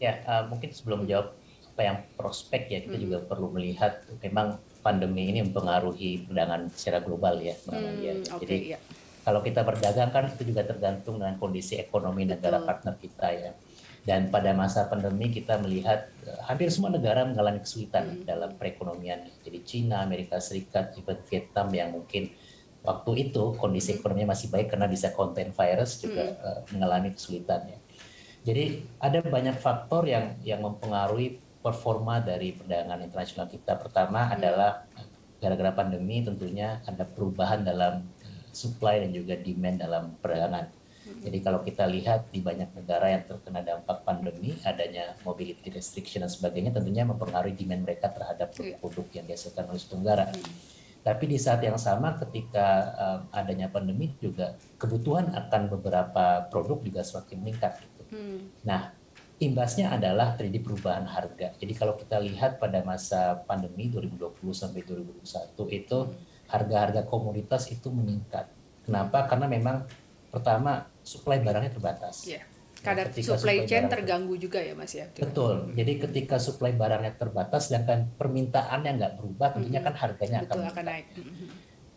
Ya, 0.00 0.20
uh, 0.24 0.48
mungkin 0.48 0.72
sebelum 0.72 1.04
jawab 1.04 1.36
apa 1.36 1.39
yang 1.78 1.98
prospek 2.18 2.66
ya 2.66 2.78
kita 2.82 2.96
hmm. 2.98 3.04
juga 3.06 3.18
perlu 3.22 3.54
melihat 3.54 4.02
memang 4.18 4.58
pandemi 4.80 5.28
ini 5.30 5.44
mempengaruhi 5.44 6.26
perdagangan 6.26 6.72
secara 6.72 6.98
global 7.04 7.38
ya 7.38 7.54
hmm, 7.68 7.94
ya. 8.00 8.12
Okay, 8.16 8.38
Jadi 8.42 8.56
ya. 8.74 8.78
kalau 9.22 9.40
kita 9.44 9.60
berdagang 9.62 10.10
kan 10.10 10.24
itu 10.32 10.42
juga 10.50 10.64
tergantung 10.66 11.20
dengan 11.20 11.36
kondisi 11.36 11.76
ekonomi 11.76 12.24
Betul. 12.24 12.32
negara 12.36 12.58
partner 12.64 12.94
kita 12.96 13.28
ya. 13.30 13.52
Dan 14.00 14.32
pada 14.32 14.56
masa 14.56 14.88
pandemi 14.88 15.28
kita 15.28 15.60
melihat 15.60 16.08
uh, 16.24 16.40
hampir 16.48 16.72
semua 16.72 16.88
negara 16.88 17.28
mengalami 17.28 17.60
kesulitan 17.60 18.16
hmm. 18.16 18.24
dalam 18.24 18.56
perekonomian. 18.56 19.28
Jadi 19.44 19.58
Cina, 19.60 20.00
Amerika 20.00 20.40
Serikat, 20.40 20.96
juga 20.96 21.20
Vietnam 21.28 21.68
yang 21.68 21.92
mungkin 21.92 22.32
waktu 22.80 23.28
itu 23.28 23.52
kondisi 23.60 23.92
hmm. 23.92 24.00
ekonominya 24.00 24.32
masih 24.32 24.48
baik 24.48 24.72
karena 24.72 24.88
bisa 24.88 25.12
contain 25.12 25.52
virus 25.52 26.00
juga 26.00 26.32
hmm. 26.32 26.40
uh, 26.40 26.60
mengalami 26.72 27.12
kesulitan 27.12 27.60
ya. 27.68 27.78
Jadi 28.40 28.88
ada 28.96 29.20
banyak 29.20 29.60
faktor 29.60 30.08
yang 30.08 30.40
yang 30.40 30.64
mempengaruhi 30.64 31.49
performa 31.60 32.24
dari 32.24 32.56
perdagangan 32.56 33.04
internasional 33.04 33.46
kita. 33.48 33.76
Pertama 33.76 34.26
hmm. 34.28 34.34
adalah 34.40 34.70
gara-gara 35.40 35.72
pandemi 35.72 36.20
tentunya 36.20 36.84
ada 36.84 37.04
perubahan 37.04 37.64
dalam 37.64 38.04
supply 38.52 39.00
dan 39.06 39.10
juga 39.12 39.38
demand 39.40 39.76
dalam 39.80 40.04
perdagangan. 40.20 40.66
Hmm. 40.68 41.20
Jadi 41.24 41.38
kalau 41.40 41.60
kita 41.64 41.84
lihat 41.88 42.28
di 42.28 42.44
banyak 42.44 42.76
negara 42.76 43.12
yang 43.12 43.24
terkena 43.24 43.64
dampak 43.64 44.04
pandemi, 44.04 44.56
adanya 44.68 45.16
mobility 45.24 45.72
restriction 45.72 46.24
dan 46.24 46.30
sebagainya 46.32 46.76
tentunya 46.76 47.08
mempengaruhi 47.08 47.56
demand 47.56 47.88
mereka 47.88 48.12
terhadap 48.12 48.52
iya. 48.56 48.76
produk-produk 48.76 49.06
yang 49.16 49.24
dihasilkan 49.28 49.64
oleh 49.68 49.80
Tenggara. 49.80 50.26
Hmm. 50.28 50.54
Tapi 51.00 51.24
di 51.32 51.40
saat 51.40 51.64
yang 51.64 51.80
sama 51.80 52.12
ketika 52.20 52.92
um, 53.00 53.20
adanya 53.32 53.72
pandemi 53.72 54.12
juga 54.20 54.60
kebutuhan 54.76 55.32
akan 55.32 55.72
beberapa 55.72 56.44
produk 56.52 56.76
juga 56.84 57.00
semakin 57.00 57.36
meningkat. 57.40 57.80
Gitu. 57.80 58.02
Hmm. 58.12 58.38
Nah, 58.68 58.92
imbasnya 59.40 59.96
adalah 59.96 60.36
terjadi 60.36 60.60
perubahan 60.60 61.08
harga. 61.08 61.56
Jadi 61.56 61.72
kalau 61.72 61.96
kita 61.96 62.20
lihat 62.20 62.60
pada 62.60 62.84
masa 62.84 63.40
pandemi 63.48 63.88
2020 63.88 64.36
sampai 64.52 64.84
2021 64.84 65.80
itu 65.80 65.98
harga-harga 66.44 67.08
komoditas 67.08 67.72
itu 67.72 67.88
meningkat. 67.88 68.52
Kenapa? 68.84 69.24
Karena 69.24 69.48
memang 69.48 69.88
pertama 70.28 70.84
supply 71.00 71.40
barangnya 71.40 71.72
terbatas. 71.72 72.28
Yeah. 72.28 72.44
Kadar 72.80 73.12
ya, 73.12 73.36
supply, 73.36 73.36
supply 73.36 73.56
chain 73.68 73.92
terganggu 73.92 74.40
juga 74.40 74.56
ya 74.56 74.72
Mas 74.72 74.96
ya. 74.96 75.04
Betul. 75.12 75.72
Jadi 75.76 76.00
ketika 76.00 76.40
supply 76.40 76.72
barangnya 76.72 77.12
terbatas 77.12 77.68
sedangkan 77.68 78.08
permintaannya 78.16 78.90
nggak 78.96 79.12
berubah, 79.20 79.52
tentunya 79.52 79.84
kan 79.84 79.92
harganya 79.92 80.40
Betul, 80.48 80.64
akan, 80.64 80.72
akan 80.72 80.84
naik. 80.88 81.06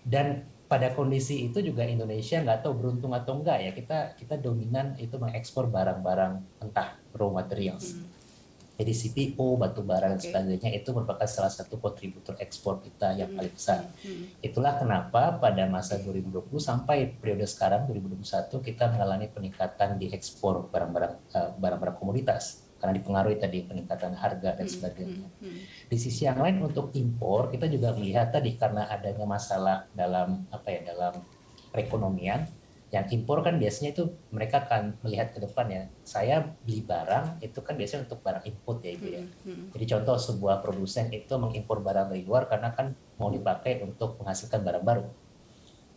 Dan 0.04 0.44
pada 0.74 0.89
kondisi 0.89 1.46
itu 1.46 1.62
juga 1.62 1.86
Indonesia 1.86 2.42
nggak 2.42 2.65
tahu 2.65 2.74
beruntung 2.74 3.13
atau 3.13 3.38
enggak 3.38 3.62
ya 3.62 3.72
kita 3.77 4.18
kita 4.18 4.42
dominan 4.42 4.98
itu 4.98 5.22
mengekspor 5.22 5.70
barang-barang 5.70 6.65
entah 6.65 6.98
raw 7.13 7.30
materials. 7.30 7.94
Hmm. 7.94 8.10
Jadi 8.74 8.89
CPO, 8.89 9.53
batu 9.62 9.86
bara 9.86 10.18
okay. 10.18 10.34
dan 10.34 10.50
sebagainya 10.50 10.74
itu 10.74 10.89
merupakan 10.98 11.30
salah 11.30 11.53
satu 11.53 11.77
kontributor 11.77 12.34
ekspor 12.42 12.82
kita 12.82 13.13
yang 13.13 13.30
hmm. 13.30 13.38
paling 13.38 13.53
besar. 13.53 13.86
Hmm. 14.01 14.34
Itulah 14.42 14.82
kenapa 14.82 15.38
pada 15.38 15.62
masa 15.70 16.01
2020 16.01 16.42
sampai 16.58 17.13
periode 17.22 17.46
sekarang 17.46 17.86
2021 17.94 18.50
kita 18.65 18.89
mengalami 18.89 19.30
peningkatan 19.30 20.01
di 20.01 20.10
ekspor 20.10 20.74
barang-barang 20.74 21.13
uh, 21.38 21.53
barang-barang 21.53 22.01
komoditas 22.01 22.65
karena 22.84 23.00
dipengaruhi 23.00 23.40
tadi 23.40 23.63
peningkatan 23.63 24.12
harga 24.12 24.60
dan 24.60 24.68
hmm, 24.68 24.75
sebagainya. 24.75 25.24
Hmm, 25.40 25.48
hmm. 25.48 25.60
Di 25.88 25.96
sisi 25.96 26.28
yang 26.28 26.44
lain 26.44 26.60
untuk 26.60 26.92
impor 26.92 27.48
kita 27.48 27.72
juga 27.72 27.96
melihat 27.96 28.36
tadi 28.36 28.60
karena 28.60 28.92
adanya 28.92 29.24
masalah 29.24 29.88
dalam 29.96 30.44
apa 30.52 30.68
ya 30.68 30.92
dalam 30.92 31.16
perekonomian 31.72 32.44
yang 32.92 33.08
impor 33.10 33.42
kan 33.42 33.58
biasanya 33.58 33.96
itu 33.96 34.06
mereka 34.30 34.68
akan 34.68 35.00
melihat 35.02 35.34
ke 35.34 35.42
depan 35.42 35.66
ya 35.66 35.84
saya 36.06 36.46
beli 36.62 36.86
barang 36.86 37.42
itu 37.42 37.58
kan 37.66 37.74
biasanya 37.74 38.06
untuk 38.06 38.22
barang 38.22 38.46
input 38.46 38.86
ya 38.86 38.92
ibu 38.94 39.08
ya 39.10 39.24
jadi 39.74 39.86
contoh 39.98 40.22
sebuah 40.22 40.62
produsen 40.62 41.10
itu 41.10 41.34
mengimpor 41.42 41.82
barang 41.82 42.13
dari 42.13 42.22
luar 42.22 42.46
karena 42.46 42.70
kan 42.70 42.94
mau 43.18 43.34
dipakai 43.34 43.82
untuk 43.82 44.22
menghasilkan 44.22 44.62
barang 44.62 44.86
baru 44.86 45.10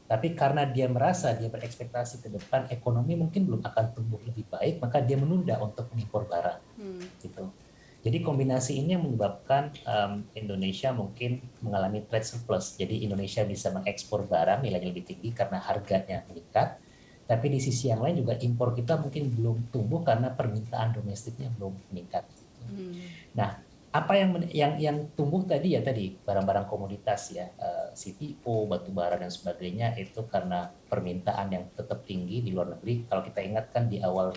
tapi 0.07 0.39
karena 0.39 0.63
dia 0.63 0.87
merasa 0.87 1.35
dia 1.35 1.51
berekspektasi 1.51 2.23
ke 2.23 2.31
depan 2.31 2.71
ekonomi 2.71 3.19
mungkin 3.19 3.43
belum 3.51 3.63
akan 3.67 3.85
tumbuh 3.91 4.23
lebih 4.23 4.47
baik, 4.47 4.79
maka 4.79 5.03
dia 5.03 5.19
menunda 5.19 5.59
untuk 5.59 5.91
mengimpor 5.91 6.31
barang. 6.31 6.61
Hmm. 6.79 7.03
Gitu. 7.19 7.45
Jadi 8.07 8.23
kombinasi 8.23 8.79
ini 8.79 8.95
yang 8.95 9.03
menyebabkan 9.03 9.75
um, 9.83 10.23
Indonesia 10.39 10.95
mungkin 10.95 11.43
mengalami 11.59 12.07
trade 12.07 12.23
surplus. 12.23 12.79
Jadi 12.79 13.03
Indonesia 13.03 13.43
bisa 13.43 13.75
mengekspor 13.75 14.31
barang 14.31 14.63
nilainya 14.63 14.95
lebih 14.95 15.11
tinggi 15.11 15.35
karena 15.35 15.59
harganya 15.59 16.23
meningkat. 16.31 16.79
Tapi 17.27 17.47
di 17.51 17.59
sisi 17.59 17.91
yang 17.91 18.07
lain 18.07 18.23
juga 18.23 18.39
impor 18.39 18.79
kita 18.79 19.03
mungkin 19.03 19.27
belum 19.35 19.75
tumbuh 19.75 20.07
karena 20.07 20.31
permintaan 20.31 20.95
domestiknya 20.95 21.51
belum 21.59 21.75
meningkat. 21.91 22.23
Hmm. 22.71 22.95
Nah, 23.35 23.59
apa 23.97 24.13
yang 24.13 24.31
yang 24.53 24.73
yang 24.77 24.97
tumbuh 25.17 25.41
tadi 25.49 25.73
ya 25.73 25.81
tadi 25.81 26.13
barang-barang 26.13 26.69
komoditas 26.69 27.33
ya 27.33 27.49
uh, 27.57 27.89
eh, 27.89 27.97
CPO, 27.97 28.69
batu 28.69 28.93
bara 28.93 29.17
dan 29.17 29.33
sebagainya 29.33 29.97
itu 29.97 30.29
karena 30.29 30.69
permintaan 30.69 31.49
yang 31.49 31.65
tetap 31.73 32.05
tinggi 32.05 32.45
di 32.45 32.53
luar 32.53 32.77
negeri. 32.77 33.09
Kalau 33.09 33.25
kita 33.25 33.41
ingat 33.41 33.73
kan 33.73 33.89
di 33.89 34.05
awal 34.05 34.37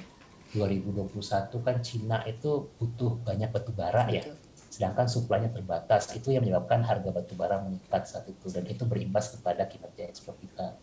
2021 0.56 1.14
kan 1.62 1.78
Cina 1.84 2.24
itu 2.26 2.72
butuh 2.80 3.20
banyak 3.22 3.52
batu 3.52 3.76
bara 3.76 4.08
ya. 4.08 4.24
Sedangkan 4.72 5.12
suplainya 5.12 5.52
terbatas. 5.52 6.08
Itu 6.16 6.32
yang 6.32 6.48
menyebabkan 6.48 6.80
harga 6.88 7.10
batu 7.12 7.36
bara 7.36 7.60
meningkat 7.60 8.08
saat 8.08 8.26
itu 8.32 8.48
dan 8.50 8.64
itu 8.64 8.88
berimbas 8.88 9.36
kepada 9.36 9.68
kinerja 9.68 10.08
ekspor 10.08 10.40
kita. 10.40 10.80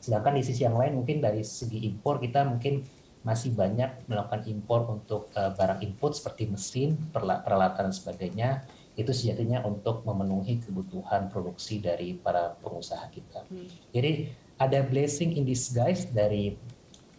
Sedangkan 0.00 0.38
di 0.38 0.42
sisi 0.46 0.64
yang 0.64 0.78
lain 0.78 1.02
mungkin 1.02 1.20
dari 1.20 1.42
segi 1.42 1.84
impor 1.84 2.22
kita 2.22 2.46
mungkin 2.46 2.86
masih 3.20 3.52
banyak 3.52 4.08
melakukan 4.08 4.48
impor 4.48 4.88
untuk 4.88 5.28
uh, 5.36 5.52
barang 5.52 5.84
input 5.84 6.16
seperti 6.16 6.48
mesin, 6.48 6.96
peralatan 7.12 7.92
dan 7.92 7.94
sebagainya 7.94 8.64
itu 8.96 9.12
sejatinya 9.12 9.64
untuk 9.64 10.04
memenuhi 10.04 10.60
kebutuhan 10.60 11.32
produksi 11.32 11.80
dari 11.80 12.16
para 12.16 12.56
pengusaha 12.60 13.06
kita. 13.12 13.46
Hmm. 13.48 13.68
Jadi 13.92 14.28
ada 14.60 14.84
blessing 14.84 15.36
in 15.40 15.48
disguise 15.48 16.08
dari 16.10 16.56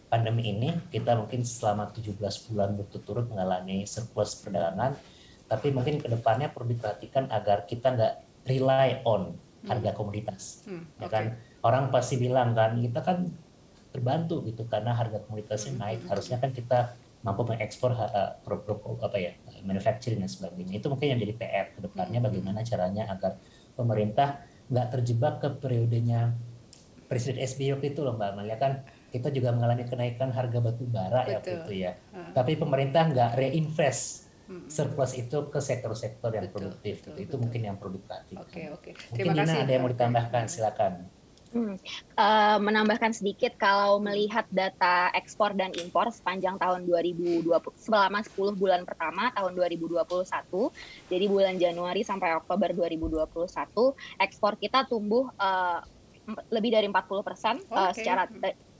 pandemi 0.06 0.52
ini. 0.52 0.70
Kita 0.92 1.18
mungkin 1.18 1.42
selama 1.42 1.90
17 1.90 2.18
bulan 2.50 2.78
berturut-turut 2.78 3.26
mengalami 3.32 3.88
surplus 3.88 4.38
perdagangan, 4.38 4.94
tapi 5.50 5.74
mungkin 5.74 5.98
ke 5.98 6.06
depannya 6.06 6.52
perlu 6.52 6.70
diperhatikan 6.70 7.32
agar 7.32 7.64
kita 7.66 7.94
nggak 7.94 8.14
rely 8.46 9.02
on 9.02 9.34
harga 9.66 9.90
hmm. 9.90 9.98
komoditas. 9.98 10.62
Hmm. 10.68 10.86
Ya 11.02 11.08
kan 11.10 11.38
orang 11.66 11.90
pasti 11.90 12.18
bilang 12.18 12.54
kan 12.54 12.78
kita 12.78 13.00
kan 13.02 13.30
terbantu 13.92 14.40
gitu 14.48 14.64
karena 14.66 14.96
harga 14.96 15.20
komoditasnya 15.28 15.76
naik 15.76 16.08
harusnya 16.08 16.40
kan 16.40 16.50
kita 16.50 16.96
mampu 17.22 17.46
mengekspor 17.46 17.94
produk 18.42 18.98
apa 19.06 19.16
ya 19.20 19.32
manufacturing 19.62 20.18
dan 20.18 20.30
sebagainya 20.32 20.82
itu 20.82 20.90
mungkin 20.90 21.14
yang 21.14 21.20
jadi 21.22 21.34
PR 21.38 21.66
ke 21.76 21.80
depannya 21.86 22.18
bagaimana 22.18 22.66
caranya 22.66 23.06
agar 23.12 23.38
pemerintah 23.78 24.42
nggak 24.72 24.88
terjebak 24.98 25.34
ke 25.38 25.48
periodenya 25.62 26.34
Presiden 27.06 27.44
SBY 27.44 27.76
waktu 27.76 27.92
itu 27.92 28.00
loh 28.00 28.16
Mbak 28.16 28.28
Amalia 28.32 28.56
kan 28.56 28.82
kita 29.12 29.28
juga 29.28 29.52
mengalami 29.52 29.84
kenaikan 29.84 30.32
harga 30.32 30.58
batu 30.64 30.88
bara 30.88 31.28
ya 31.28 31.38
waktu 31.38 31.60
itu 31.62 31.72
ya 31.84 31.92
uh. 32.16 32.32
tapi 32.32 32.56
pemerintah 32.56 33.06
nggak 33.12 33.30
reinvest 33.36 34.32
surplus 34.68 35.16
itu 35.16 35.48
ke 35.48 35.60
sektor-sektor 35.62 36.28
yang 36.34 36.48
betul, 36.48 36.68
produktif 36.68 36.94
betul, 37.04 37.16
itu 37.16 37.24
betul. 37.24 37.38
mungkin 37.40 37.60
yang 37.62 37.76
perlu 37.78 37.96
diperhatikan. 37.96 38.42
Oke 38.44 38.62
oke. 38.68 38.90
Terima 39.14 39.32
mungkin 39.32 39.44
kasih. 39.44 39.54
Dina 39.56 39.64
ada 39.64 39.72
yang 39.72 39.82
mau 39.82 39.92
ditambahkan 39.92 40.42
silakan. 40.50 40.92
Hmm. 41.52 41.76
Uh, 42.16 42.58
menambahkan 42.64 43.12
sedikit 43.12 43.52
kalau 43.60 44.00
melihat 44.00 44.48
data 44.48 45.12
ekspor 45.12 45.52
dan 45.52 45.68
impor 45.76 46.08
sepanjang 46.08 46.56
tahun 46.56 46.88
2020 46.88 47.44
selama 47.76 48.24
10 48.24 48.56
bulan 48.56 48.88
pertama 48.88 49.28
tahun 49.36 49.52
2021 49.60 50.00
jadi 51.12 51.24
bulan 51.28 51.60
Januari 51.60 52.00
sampai 52.00 52.40
Oktober 52.40 52.72
2021 52.72 53.28
ekspor 54.24 54.56
kita 54.56 54.88
tumbuh 54.88 55.28
uh, 55.36 55.84
lebih 56.48 56.72
dari 56.72 56.88
40 56.88 57.20
persen 57.20 57.54
okay. 57.68 57.76
uh, 57.76 57.92
secara 57.92 58.24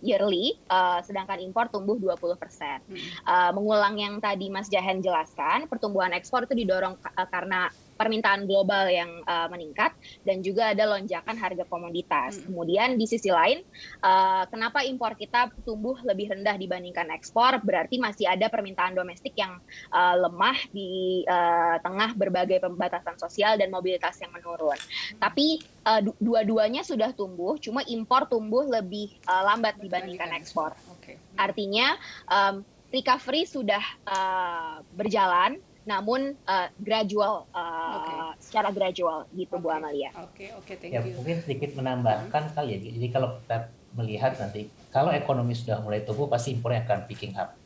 yearly, 0.02 0.59
uh, 0.67 0.99
sedangkan 1.07 1.38
impor 1.38 1.71
tumbuh 1.71 1.95
20 1.95 2.35
persen. 2.35 2.83
Hmm. 2.83 2.99
Uh, 3.23 3.50
mengulang 3.55 3.95
yang 3.97 4.19
tadi 4.19 4.50
Mas 4.50 4.67
Jahen 4.67 4.99
jelaskan, 4.99 5.71
pertumbuhan 5.71 6.11
ekspor 6.11 6.45
itu 6.45 6.59
didorong 6.59 6.99
uh, 6.99 7.29
karena 7.31 7.71
permintaan 8.02 8.50
global 8.50 8.90
yang 8.90 9.23
uh, 9.30 9.47
meningkat 9.47 9.94
dan 10.26 10.42
juga 10.42 10.75
ada 10.75 10.90
lonjakan 10.90 11.38
harga 11.38 11.62
komoditas. 11.71 12.42
Hmm. 12.42 12.50
Kemudian 12.50 12.99
di 12.99 13.06
sisi 13.06 13.30
lain, 13.30 13.62
uh, 14.02 14.42
kenapa 14.50 14.82
impor 14.82 15.14
kita 15.14 15.54
tumbuh 15.62 15.94
lebih 16.02 16.35
rendah 16.35 16.59
dibandingkan 16.59 17.14
ekspor? 17.14 17.62
Berarti 17.62 18.02
masih 18.02 18.26
ada 18.26 18.50
permintaan 18.50 18.99
domestik 18.99 19.38
yang 19.38 19.62
uh, 19.94 20.14
lemah 20.18 20.59
di 20.75 21.23
uh, 21.30 21.78
tengah 21.78 22.18
berbagai 22.18 22.59
pembatasan 22.59 23.14
sosial 23.23 23.54
dan 23.54 23.71
mobilitas 23.71 24.18
yang 24.18 24.35
menurun. 24.35 24.75
Hmm. 24.75 25.23
Tapi 25.23 25.62
uh, 25.87 26.02
dua-duanya 26.18 26.82
sudah 26.82 27.14
tumbuh, 27.14 27.54
cuma 27.62 27.87
impor 27.87 28.26
tumbuh 28.26 28.66
lebih 28.66 29.14
uh, 29.30 29.47
lambat 29.47 29.78
dibandingkan 29.78 30.35
ekspor. 30.35 30.75
Okay. 30.99 31.14
Artinya 31.38 31.94
um, 32.26 32.66
recovery 32.92 33.49
sudah 33.49 33.82
uh, 34.04 34.85
berjalan 34.92 35.62
namun 35.83 36.39
uh, 36.47 36.69
gradual 36.79 37.51
uh, 37.51 37.97
okay. 37.99 38.17
secara 38.39 38.71
gradual 38.71 39.27
gitu 39.35 39.59
okay. 39.59 39.65
Bu 39.65 39.69
Amalia. 39.75 40.11
Oke 40.15 40.23
okay, 40.23 40.49
oke 40.55 40.65
okay, 40.67 40.75
thank 40.79 40.93
ya, 40.95 41.03
you. 41.03 41.19
Mungkin 41.19 41.37
sedikit 41.43 41.75
menambahkan 41.75 42.43
hmm. 42.51 42.55
kali 42.55 42.71
ya. 42.79 42.79
Jadi 42.95 43.09
kalau 43.11 43.29
kita 43.43 43.57
melihat 43.99 44.33
nanti 44.39 44.71
kalau 44.95 45.11
ekonomi 45.11 45.53
sudah 45.59 45.83
mulai 45.83 46.07
tumbuh 46.07 46.31
pasti 46.31 46.55
impornya 46.55 46.87
akan 46.87 47.11
picking 47.11 47.35
up. 47.35 47.59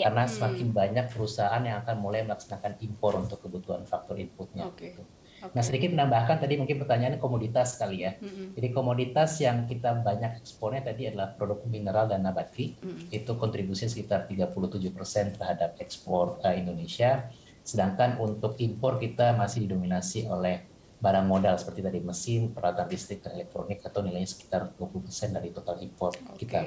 Ya. 0.00 0.08
Karena 0.08 0.24
hmm. 0.24 0.32
semakin 0.32 0.68
banyak 0.72 1.06
perusahaan 1.12 1.62
yang 1.62 1.84
akan 1.84 1.96
mulai 2.00 2.24
melaksanakan 2.24 2.80
impor 2.80 3.20
untuk 3.20 3.44
kebutuhan 3.44 3.84
faktor 3.84 4.16
inputnya. 4.16 4.64
Okay. 4.72 4.96
Gitu. 4.96 5.04
Okay. 5.40 5.56
Nah 5.56 5.62
sedikit 5.64 5.96
menambahkan 5.96 6.36
tadi 6.36 6.60
mungkin 6.60 6.76
pertanyaannya 6.84 7.16
komoditas 7.16 7.80
kali 7.80 8.04
ya. 8.04 8.12
Mm-hmm. 8.20 8.60
Jadi 8.60 8.68
komoditas 8.76 9.30
yang 9.40 9.64
kita 9.64 10.04
banyak 10.04 10.36
ekspornya 10.44 10.84
tadi 10.84 11.08
adalah 11.08 11.32
produk 11.32 11.64
mineral 11.64 12.12
dan 12.12 12.28
nabati. 12.28 12.76
Mm-hmm. 12.76 13.08
Itu 13.08 13.40
kontribusi 13.40 13.88
sekitar 13.88 14.28
37% 14.28 15.40
terhadap 15.40 15.80
ekspor 15.80 16.36
uh, 16.44 16.52
Indonesia. 16.52 17.32
Sedangkan 17.62 18.18
untuk 18.18 18.56
impor 18.58 18.96
kita 18.98 19.36
masih 19.36 19.68
didominasi 19.68 20.26
oleh 20.26 20.66
barang 21.00 21.26
modal 21.26 21.56
seperti 21.56 21.80
tadi 21.80 21.98
mesin, 22.04 22.52
peralatan 22.52 22.86
listrik 22.92 23.24
dan 23.24 23.32
elektronik 23.40 23.80
atau 23.80 24.04
nilainya 24.04 24.28
sekitar 24.28 24.76
20% 24.76 25.32
dari 25.32 25.48
total 25.48 25.80
impor 25.80 26.12
okay. 26.12 26.36
kita. 26.36 26.60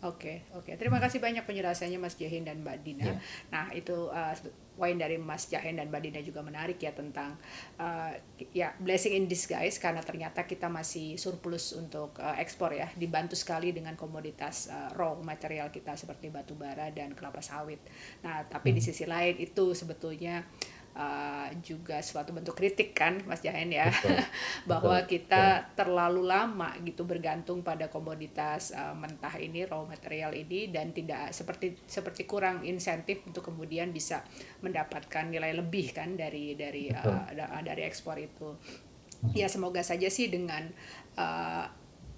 Oke, 0.00 0.48
okay, 0.48 0.56
oke. 0.56 0.64
Okay. 0.64 0.74
Terima 0.80 0.96
kasih 0.96 1.20
banyak 1.20 1.44
penjelasannya 1.44 2.00
Mas 2.00 2.16
Jahin 2.16 2.48
dan 2.48 2.64
Mbak 2.64 2.78
Dina. 2.80 3.04
Yeah. 3.04 3.18
Nah, 3.52 3.68
itu 3.76 4.08
uh, 4.08 4.32
poin 4.72 4.96
dari 4.96 5.20
Mas 5.20 5.44
Jahin 5.52 5.76
dan 5.76 5.92
Mbak 5.92 6.00
Dina 6.00 6.20
juga 6.24 6.40
menarik 6.40 6.80
ya 6.80 6.96
tentang 6.96 7.36
uh, 7.76 8.16
ya 8.56 8.72
blessing 8.80 9.12
in 9.12 9.28
disguise 9.28 9.76
karena 9.76 10.00
ternyata 10.00 10.48
kita 10.48 10.72
masih 10.72 11.20
surplus 11.20 11.76
untuk 11.76 12.16
uh, 12.16 12.32
ekspor 12.40 12.72
ya, 12.72 12.88
dibantu 12.96 13.36
sekali 13.36 13.76
dengan 13.76 13.92
komoditas 13.92 14.72
uh, 14.72 14.88
raw 14.96 15.12
material 15.20 15.68
kita 15.68 15.92
seperti 16.00 16.32
batu 16.32 16.56
bara 16.56 16.88
dan 16.88 17.12
kelapa 17.12 17.44
sawit. 17.44 17.84
Nah, 18.24 18.48
tapi 18.48 18.72
hmm. 18.72 18.76
di 18.80 18.82
sisi 18.82 19.04
lain 19.04 19.36
itu 19.36 19.76
sebetulnya 19.76 20.48
uh, 20.96 21.48
juga 21.62 22.02
suatu 22.02 22.34
bentuk 22.34 22.56
kritik 22.56 22.94
kan 22.94 23.20
Mas 23.26 23.42
Jahen 23.42 23.70
ya. 23.70 23.90
Betul, 23.90 24.18
bahwa 24.70 24.96
betul, 25.02 25.10
kita 25.18 25.44
betul. 25.66 25.74
terlalu 25.78 26.22
lama 26.26 26.70
gitu 26.82 27.02
bergantung 27.06 27.62
pada 27.62 27.90
komoditas 27.92 28.74
uh, 28.74 28.94
mentah 28.96 29.34
ini 29.38 29.66
raw 29.66 29.82
material 29.84 30.34
ini 30.34 30.70
dan 30.70 30.90
tidak 30.90 31.30
seperti 31.30 31.78
seperti 31.86 32.26
kurang 32.26 32.62
insentif 32.66 33.22
untuk 33.26 33.46
kemudian 33.52 33.90
bisa 33.94 34.24
mendapatkan 34.64 35.30
nilai 35.30 35.54
lebih 35.54 35.94
kan 35.94 36.14
dari 36.14 36.54
dari 36.54 36.90
uh, 36.90 37.30
dari 37.62 37.82
ekspor 37.86 38.18
itu. 38.18 38.56
Ya 39.36 39.52
semoga 39.52 39.84
saja 39.84 40.08
sih 40.08 40.32
dengan 40.32 40.64
uh, 41.20 41.68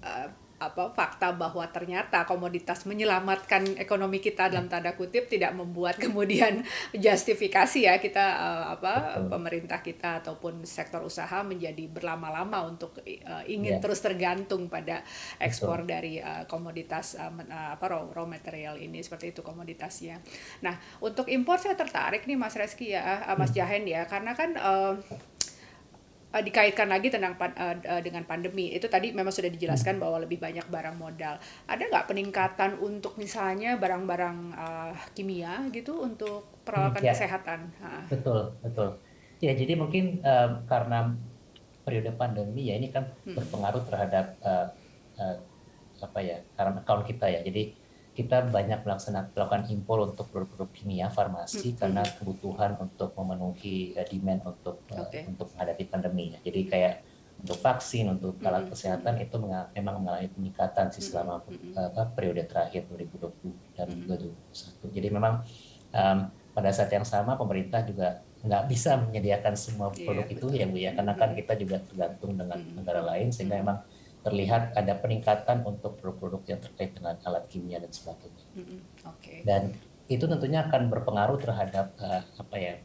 uh, 0.03 0.42
apa 0.69 0.93
fakta 0.95 1.35
bahwa 1.35 1.65
ternyata 1.67 2.23
komoditas 2.23 2.87
menyelamatkan 2.87 3.75
ekonomi 3.75 4.23
kita 4.23 4.47
dalam 4.47 4.71
tanda 4.71 4.95
kutip 4.95 5.27
tidak 5.27 5.51
membuat 5.57 5.99
kemudian 5.99 6.63
justifikasi 6.95 7.89
ya 7.89 7.99
kita 7.99 8.23
uh, 8.23 8.65
apa 8.79 8.93
Betul. 8.93 9.29
pemerintah 9.33 9.79
kita 9.83 10.09
ataupun 10.23 10.63
sektor 10.63 11.03
usaha 11.03 11.43
menjadi 11.43 11.87
berlama-lama 11.91 12.65
untuk 12.67 13.03
uh, 13.03 13.43
ingin 13.43 13.77
yeah. 13.77 13.81
terus 13.83 13.99
tergantung 13.99 14.71
pada 14.71 15.03
ekspor 15.41 15.83
Betul. 15.83 15.91
dari 15.91 16.13
uh, 16.23 16.47
komoditas 16.47 17.19
uh, 17.19 17.31
apa 17.51 17.85
raw, 17.87 18.03
raw 18.11 18.25
material 18.25 18.79
ini 18.79 19.03
seperti 19.03 19.35
itu 19.35 19.41
komoditasnya. 19.43 20.23
Nah, 20.63 20.79
untuk 21.03 21.27
impor 21.27 21.59
saya 21.59 21.75
tertarik 21.75 22.23
nih 22.23 22.37
Mas 22.39 22.55
Reski 22.55 22.95
ya, 22.95 23.27
uh, 23.27 23.35
Mas 23.35 23.51
hmm. 23.51 23.57
Jahen 23.57 23.83
ya 23.83 24.01
karena 24.07 24.31
kan 24.33 24.55
uh, 24.55 24.93
uh, 26.33 26.41
dikaitkan 26.41 26.89
lagi 26.89 27.13
tentang 27.13 27.37
uh, 27.37 27.77
uh, 27.77 28.01
dengan 28.01 28.25
pandemi 28.25 28.73
itu 28.73 28.89
tadi 28.89 29.13
memang 29.13 29.29
sudah 29.29 29.53
dijelaskan 29.53 30.01
bahwa 30.01 30.25
lebih 30.25 30.41
banyak 30.41 30.65
barang 30.65 30.97
modal. 30.97 31.37
Ada 31.69 31.83
nggak 31.87 32.09
peningkatan 32.09 32.81
untuk 32.81 33.15
misalnya 33.21 33.77
barang-barang 33.77 34.37
uh, 34.57 34.93
kimia 35.13 35.69
gitu 35.69 36.01
untuk 36.01 36.49
peralatan 36.65 37.05
hmm, 37.05 37.07
ya. 37.07 37.13
kesehatan? 37.13 37.59
Ha. 37.85 38.09
Betul 38.09 38.41
betul. 38.65 38.89
Ya 39.37 39.53
jadi 39.53 39.77
mungkin 39.77 40.25
uh, 40.25 40.65
karena 40.65 41.13
periode 41.85 42.15
pandemi 42.17 42.73
ya 42.73 42.79
ini 42.79 42.89
kan 42.89 43.05
hmm. 43.27 43.37
berpengaruh 43.37 43.83
terhadap 43.85 44.39
uh, 44.41 44.67
uh, 45.21 45.35
apa 46.01 46.19
ya 46.19 46.41
karena 46.57 46.81
account 46.81 47.05
kita 47.05 47.29
ya. 47.29 47.39
Jadi 47.45 47.82
kita 48.13 48.45
banyak 48.53 48.85
melaksanakan 48.85 49.33
melakukan 49.33 49.63
impor 49.73 50.05
untuk 50.05 50.29
produk-produk 50.29 50.69
kimia 50.69 51.09
farmasi 51.09 51.73
-hmm. 51.73 51.79
karena 51.81 52.01
kebutuhan 52.05 52.77
untuk 52.77 53.17
memenuhi 53.17 53.97
uh, 53.97 54.05
demand 54.05 54.41
untuk 54.45 54.85
okay. 54.93 55.25
uh, 55.25 55.33
untuk 55.33 55.49
menghadapi 55.53 55.83
pandemi. 55.89 56.37
Jadi 56.45 56.61
kayak 56.69 56.93
untuk 57.41 57.57
vaksin 57.57 58.13
untuk 58.13 58.37
alat 58.45 58.69
-hmm. 58.69 58.71
kesehatan 58.71 59.17
itu 59.17 59.35
memang 59.73 59.95
mengalami 59.97 60.29
peningkatan 60.29 60.93
sih 60.93 61.01
selama 61.01 61.41
-hmm. 61.41 61.73
uh, 61.73 62.07
periode 62.13 62.45
terakhir 62.45 62.85
2020 62.85 63.49
dan 63.73 63.89
-hmm. 63.89 64.05
2021. 64.05 64.93
Jadi 64.93 65.07
memang 65.09 65.33
um, 65.89 66.19
pada 66.53 66.69
saat 66.69 66.93
yang 66.93 67.05
sama 67.05 67.33
pemerintah 67.33 67.81
juga 67.81 68.21
nggak 68.43 68.63
bisa 68.67 68.99
menyediakan 68.99 69.55
semua 69.55 69.87
iya, 69.95 70.03
produk 70.03 70.27
yeah, 70.27 70.35
itu 70.35 70.45
betul. 70.51 70.59
ya 70.59 70.65
bu 70.67 70.77
ya 70.77 70.91
karena 70.91 71.13
kan 71.15 71.29
kita 71.31 71.53
juga 71.55 71.77
tergantung 71.79 72.35
dengan 72.35 72.59
negara 72.75 73.01
lain 73.01 73.31
sehingga 73.31 73.55
memang 73.55 73.79
terlihat 74.23 74.71
ada 74.79 74.95
peningkatan 74.97 75.67
untuk 75.67 75.99
produk-produk 75.99 76.55
yang 76.55 76.59
terkait 76.63 76.95
dengan 76.95 77.19
alat 77.27 77.43
kimia 77.51 77.77
dan 77.83 77.91
sebagainya. 77.91 78.45
Mm-hmm. 78.55 78.79
Okay. 79.15 79.39
Dan 79.43 79.75
itu 80.07 80.23
tentunya 80.23 80.63
akan 80.63 80.87
berpengaruh 80.87 81.39
terhadap 81.43 81.91
uh, 81.99 82.23
apa 82.39 82.55
ya 82.55 82.75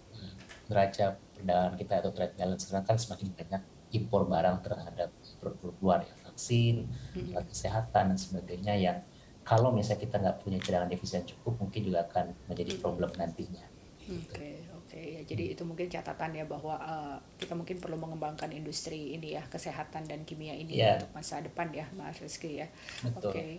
neraca 0.67 1.17
perdagangan 1.39 1.75
kita 1.79 1.93
atau 2.03 2.11
trade 2.13 2.35
balance 2.35 2.67
karena 2.67 2.83
kan 2.85 2.97
semakin 2.99 3.29
banyak 3.33 3.63
impor 3.95 4.29
barang 4.29 4.57
terhadap 4.67 5.11
produk 5.39 5.75
luar 5.81 6.01
ya 6.05 6.15
vaksin, 6.27 6.91
mm-hmm. 6.91 7.35
alat 7.39 7.47
kesehatan 7.47 8.05
dan 8.15 8.19
sebagainya 8.19 8.75
yang 8.75 8.99
kalau 9.47 9.73
misalnya 9.73 10.05
kita 10.05 10.17
nggak 10.21 10.37
punya 10.45 10.59
cadangan 10.61 10.93
devisa 10.93 11.23
yang 11.23 11.29
cukup 11.33 11.55
mungkin 11.57 11.81
juga 11.87 12.05
akan 12.05 12.37
menjadi 12.51 12.73
problem 12.83 13.11
nantinya. 13.17 13.65
Oke. 14.05 14.29
Okay 14.29 14.68
ya. 14.99 15.23
Jadi 15.25 15.55
itu 15.55 15.63
mungkin 15.63 15.87
catatan 15.87 16.35
ya 16.35 16.45
bahwa 16.45 16.75
uh, 16.79 17.17
kita 17.39 17.55
mungkin 17.55 17.79
perlu 17.79 17.97
mengembangkan 17.97 18.51
industri 18.51 19.15
ini 19.15 19.39
ya 19.39 19.43
kesehatan 19.47 20.05
dan 20.05 20.27
kimia 20.27 20.53
ini 20.55 20.79
yeah. 20.79 20.99
untuk 20.99 21.15
masa 21.15 21.39
depan 21.39 21.71
ya 21.71 21.87
Mas 21.95 22.19
Rizky 22.19 22.61
ya. 22.61 22.67
Oke. 23.17 23.31
Okay. 23.31 23.51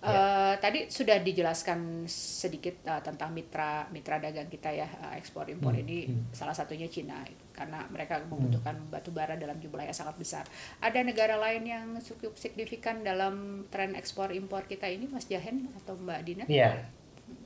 Uh, 0.00 0.10
yeah. 0.10 0.52
Tadi 0.58 0.86
sudah 0.88 1.20
dijelaskan 1.20 2.08
sedikit 2.10 2.86
uh, 2.86 3.02
tentang 3.02 3.34
mitra 3.34 3.88
mitra 3.90 4.22
dagang 4.22 4.48
kita 4.48 4.70
ya 4.72 4.88
uh, 5.02 5.14
ekspor 5.18 5.50
impor 5.50 5.74
hmm. 5.74 5.82
ini 5.84 5.98
hmm. 6.10 6.32
salah 6.32 6.54
satunya 6.56 6.86
Cina 6.88 7.22
karena 7.54 7.86
mereka 7.90 8.18
hmm. 8.18 8.30
membutuhkan 8.30 8.74
hmm. 8.74 8.90
batu 8.90 9.10
bara 9.14 9.38
dalam 9.38 9.60
jumlah 9.60 9.84
yang 9.84 9.96
sangat 9.96 10.16
besar. 10.18 10.44
Ada 10.82 11.02
negara 11.04 11.38
lain 11.38 11.64
yang 11.66 11.86
cukup 12.00 12.34
signifikan 12.40 13.04
dalam 13.04 13.66
tren 13.70 13.94
ekspor 13.94 14.34
impor 14.34 14.66
kita 14.66 14.90
ini 14.90 15.06
Mas 15.06 15.30
Jahen 15.30 15.70
atau 15.82 15.94
Mbak 15.98 16.20
Dina? 16.26 16.44
Iya. 16.50 16.82
Yeah 16.82 17.03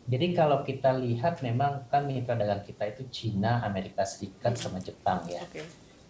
jadi 0.08 0.26
kalau 0.32 0.64
kita 0.64 0.96
lihat 0.96 1.44
memang 1.44 1.84
kan 1.92 2.08
mitra 2.08 2.32
dagang 2.32 2.64
kita 2.64 2.88
itu 2.88 3.04
Cina, 3.12 3.60
Amerika 3.60 4.08
Serikat 4.08 4.56
hmm. 4.56 4.62
sama 4.64 4.80
Jepang 4.80 5.20
ya. 5.28 5.44
Okay. 5.44 5.68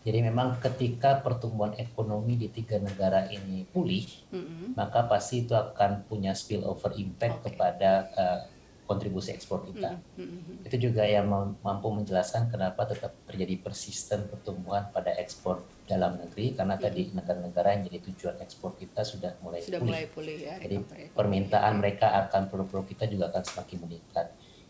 Jadi 0.08 0.24
memang 0.24 0.56
ketika 0.62 1.20
pertumbuhan 1.20 1.74
ekonomi 1.76 2.38
di 2.38 2.48
tiga 2.48 2.80
negara 2.80 3.28
ini 3.28 3.68
pulih, 3.68 4.08
mm-hmm. 4.32 4.78
maka 4.78 5.04
pasti 5.04 5.44
itu 5.44 5.52
akan 5.52 6.06
punya 6.08 6.32
spillover 6.32 6.96
impact 6.96 7.42
okay. 7.42 7.52
kepada 7.52 7.90
uh, 8.16 8.40
kontribusi 8.88 9.36
ekspor 9.36 9.68
kita. 9.68 10.00
Mm-hmm. 10.16 10.64
Itu 10.64 10.76
juga 10.80 11.04
yang 11.04 11.28
mampu 11.60 11.92
menjelaskan 11.92 12.48
kenapa 12.48 12.88
tetap 12.88 13.12
terjadi 13.28 13.60
persisten 13.60 14.30
pertumbuhan 14.32 14.88
pada 14.94 15.12
ekspor 15.18 15.60
dalam 15.88 16.20
negeri 16.20 16.52
karena 16.52 16.76
mm-hmm. 16.76 16.84
tadi 16.92 17.02
negara-negara 17.16 17.68
yang 17.74 17.82
jadi 17.88 17.98
tujuan 18.12 18.36
ekspor 18.44 18.76
kita 18.76 19.00
sudah 19.02 19.40
mulai 19.40 19.64
sudah 19.64 19.80
pulih. 19.80 19.90
mulai 19.90 20.04
pulih 20.12 20.38
ya. 20.38 20.56
Jadi 20.60 20.76
permintaan 21.16 21.58
mm-hmm. 21.58 21.80
mereka 21.80 22.06
akan 22.28 22.42
produk-produk 22.52 22.86
kita 22.92 23.04
juga 23.08 23.24
akan 23.32 23.42
semakin 23.48 23.78
meningkat. 23.88 24.26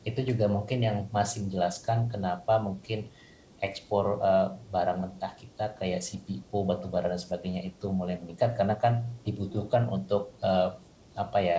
Itu 0.06 0.20
juga 0.22 0.46
mungkin 0.46 0.78
yang 0.80 0.96
masih 1.10 1.50
menjelaskan 1.50 2.06
kenapa 2.08 2.62
mungkin 2.62 3.10
ekspor 3.58 4.22
uh, 4.22 4.54
barang 4.70 4.98
mentah 5.02 5.34
kita 5.34 5.74
kayak 5.74 5.98
CPO, 5.98 6.54
batu 6.62 6.86
bara 6.86 7.10
dan 7.10 7.18
sebagainya 7.18 7.66
itu 7.66 7.90
mulai 7.90 8.14
meningkat 8.22 8.54
karena 8.54 8.78
kan 8.78 9.02
dibutuhkan 9.26 9.90
untuk 9.90 10.38
uh, 10.46 10.78
apa 11.18 11.38
ya 11.42 11.58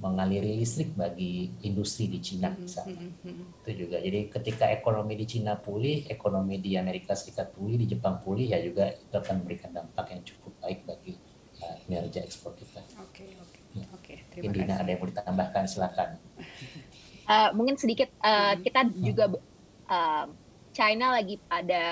mengaliri 0.00 0.58
listrik 0.58 0.92
bagi 0.98 1.50
industri 1.62 2.10
di 2.10 2.18
Cina 2.20 2.50
mm-hmm, 2.50 2.62
misalnya. 2.62 3.00
Mm-hmm. 3.00 3.62
Itu 3.64 3.70
juga. 3.74 3.96
Jadi 4.02 4.20
ketika 4.30 4.64
ekonomi 4.70 5.14
di 5.18 5.26
Cina 5.26 5.54
pulih, 5.58 6.06
ekonomi 6.10 6.58
di 6.58 6.74
Amerika 6.74 7.14
Serikat 7.14 7.54
pulih, 7.54 7.78
di 7.78 7.86
Jepang 7.90 8.18
pulih 8.20 8.50
ya 8.50 8.58
juga 8.60 8.90
itu 8.90 9.14
akan 9.14 9.44
memberikan 9.44 9.70
dampak 9.70 10.14
yang 10.14 10.22
cukup 10.26 10.52
baik 10.60 10.82
bagi 10.84 11.14
uh, 11.62 11.76
kinerja 11.84 12.20
ekspor 12.26 12.52
kita. 12.58 12.82
Oke, 13.00 13.24
okay, 13.24 13.30
oke. 13.38 13.50
Okay. 13.50 13.62
Ya. 13.74 13.86
Oke, 13.90 14.14
okay, 14.14 14.18
terima 14.30 14.54
kasih. 14.54 14.78
ada 14.78 14.90
yang 14.90 15.00
mau 15.02 15.08
ditambahkan 15.10 15.64
silakan. 15.66 16.08
Uh, 17.26 17.50
mungkin 17.58 17.74
sedikit 17.74 18.10
uh, 18.22 18.54
kita 18.62 18.86
juga 19.02 19.34
uh, 19.90 20.26
China 20.74 21.14
lagi 21.14 21.38
ada 21.50 21.86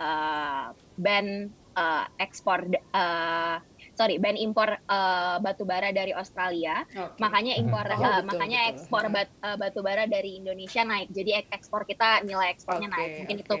uh, 0.00 0.72
ban 0.96 1.48
uh, 1.76 2.04
ekspor 2.20 2.68
uh, 2.92 3.56
sorry 4.00 4.16
ban 4.16 4.32
impor 4.32 4.80
uh, 4.88 5.36
batu 5.44 5.68
bara 5.68 5.92
dari 5.92 6.16
Australia 6.16 6.88
okay. 6.88 7.20
makanya 7.20 7.52
impor 7.60 7.84
oh, 7.84 8.00
uh, 8.00 8.00
betul, 8.00 8.28
makanya 8.32 8.60
betul. 8.64 8.72
ekspor 8.72 9.04
bat, 9.12 9.28
uh, 9.44 9.56
batu 9.60 9.80
bara 9.84 10.08
dari 10.08 10.40
Indonesia 10.40 10.80
naik 10.88 11.12
jadi 11.12 11.44
ekspor 11.52 11.84
kita 11.84 12.24
nilai 12.24 12.56
ekspornya 12.56 12.88
okay, 12.88 12.96
naik 12.96 13.10
mungkin 13.20 13.36
okay. 13.36 13.44
itu 13.44 13.54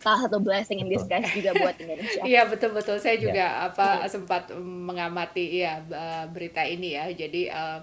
salah 0.00 0.20
satu 0.24 0.38
blessing 0.40 0.80
in 0.80 0.88
disguise 0.88 1.28
juga 1.36 1.52
buat 1.60 1.76
Indonesia. 1.76 2.24
Iya 2.30 2.48
betul 2.48 2.72
betul 2.72 2.96
saya 2.96 3.20
juga 3.20 3.44
yeah. 3.44 3.68
apa 3.68 4.08
sempat 4.08 4.48
mengamati 4.56 5.60
ya 5.60 5.84
berita 6.32 6.64
ini 6.64 6.96
ya 6.96 7.12
jadi 7.12 7.42
uh, 7.52 7.78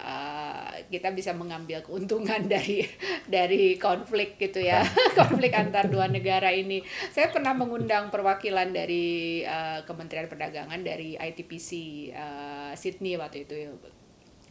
uh, 0.00 0.72
kita 0.88 1.12
bisa 1.12 1.36
mengambil 1.36 1.84
keuntungan 1.84 2.48
dari 2.52 2.84
dari 3.28 3.76
konflik 3.76 4.40
gitu 4.40 4.64
ya. 4.64 4.82
Konflik 5.20 5.52
antar 5.54 5.86
dua 5.86 6.08
negara 6.08 6.50
ini. 6.50 6.82
Saya 7.12 7.28
pernah 7.30 7.52
mengundang 7.52 8.08
perwakilan 8.08 8.72
dari 8.72 9.44
uh, 9.44 9.84
Kementerian 9.84 10.26
Perdagangan 10.26 10.80
dari 10.80 11.14
ITPC 11.14 11.70
uh, 12.12 12.18
eh, 12.20 12.72
Sydney 12.74 13.20
waktu 13.20 13.44
itu 13.46 13.54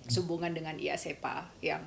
sehubungan 0.10 0.50
dengan 0.54 0.74
IASEPA 0.78 1.54
yang 1.62 1.86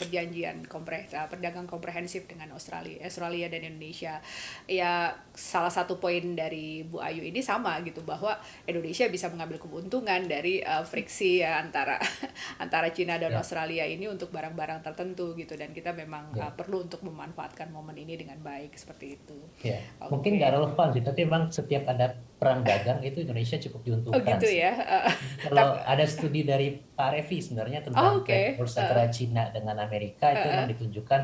perjanjian 0.00 0.64
kompreh 0.64 1.04
perdagang 1.28 1.68
komprehensif 1.68 2.24
dengan 2.24 2.56
Australia, 2.56 3.04
Australia 3.04 3.52
dan 3.52 3.68
Indonesia. 3.68 4.24
Ya 4.64 5.12
salah 5.36 5.68
satu 5.68 6.00
poin 6.00 6.32
dari 6.32 6.88
Bu 6.88 7.04
Ayu 7.04 7.20
ini 7.20 7.44
sama 7.44 7.76
gitu 7.84 8.00
bahwa 8.00 8.40
Indonesia 8.64 9.04
bisa 9.12 9.28
mengambil 9.28 9.60
keuntungan 9.60 10.24
dari 10.24 10.64
uh, 10.64 10.80
friksi 10.80 11.44
ya 11.44 11.60
antara 11.60 12.00
antara 12.64 12.88
Cina 12.96 13.20
dan 13.20 13.36
yeah. 13.36 13.40
Australia 13.44 13.84
ini 13.84 14.08
untuk 14.08 14.32
barang-barang 14.32 14.80
tertentu 14.80 15.36
gitu 15.36 15.52
dan 15.60 15.76
kita 15.76 15.92
memang 15.92 16.32
yeah. 16.32 16.48
uh, 16.48 16.52
perlu 16.56 16.88
untuk 16.88 17.04
memanfaatkan 17.04 17.68
momen 17.68 18.00
ini 18.00 18.16
dengan 18.16 18.40
baik 18.40 18.72
seperti 18.80 19.20
itu. 19.20 19.38
Yeah. 19.60 19.84
Okay. 20.00 20.08
Mungkin 20.08 20.30
nggak 20.40 20.52
relevan 20.56 20.88
sih, 20.96 21.02
tapi 21.04 21.18
memang 21.28 21.52
setiap 21.52 21.84
ada 21.92 22.16
perang 22.40 22.64
dagang 22.64 23.04
itu 23.04 23.20
Indonesia 23.20 23.60
cukup 23.60 23.80
diuntungkan. 23.84 24.16
Oh 24.16 24.24
gitu 24.24 24.48
ya. 24.48 24.72
Uh, 24.72 25.12
Kalau 25.44 25.76
ada 25.76 26.04
studi 26.08 26.48
dari 26.48 26.72
Pak 26.72 27.12
Revi 27.12 27.38
sebenarnya 27.44 27.84
tentang 27.84 28.00
oh, 28.00 28.24
okay. 28.24 28.56
uh, 28.56 29.08
Cina 29.12 29.52
dengan 29.52 29.76
Amerika 29.90 30.30
itu 30.30 30.46
memang 30.46 30.70
ditunjukkan 30.70 31.20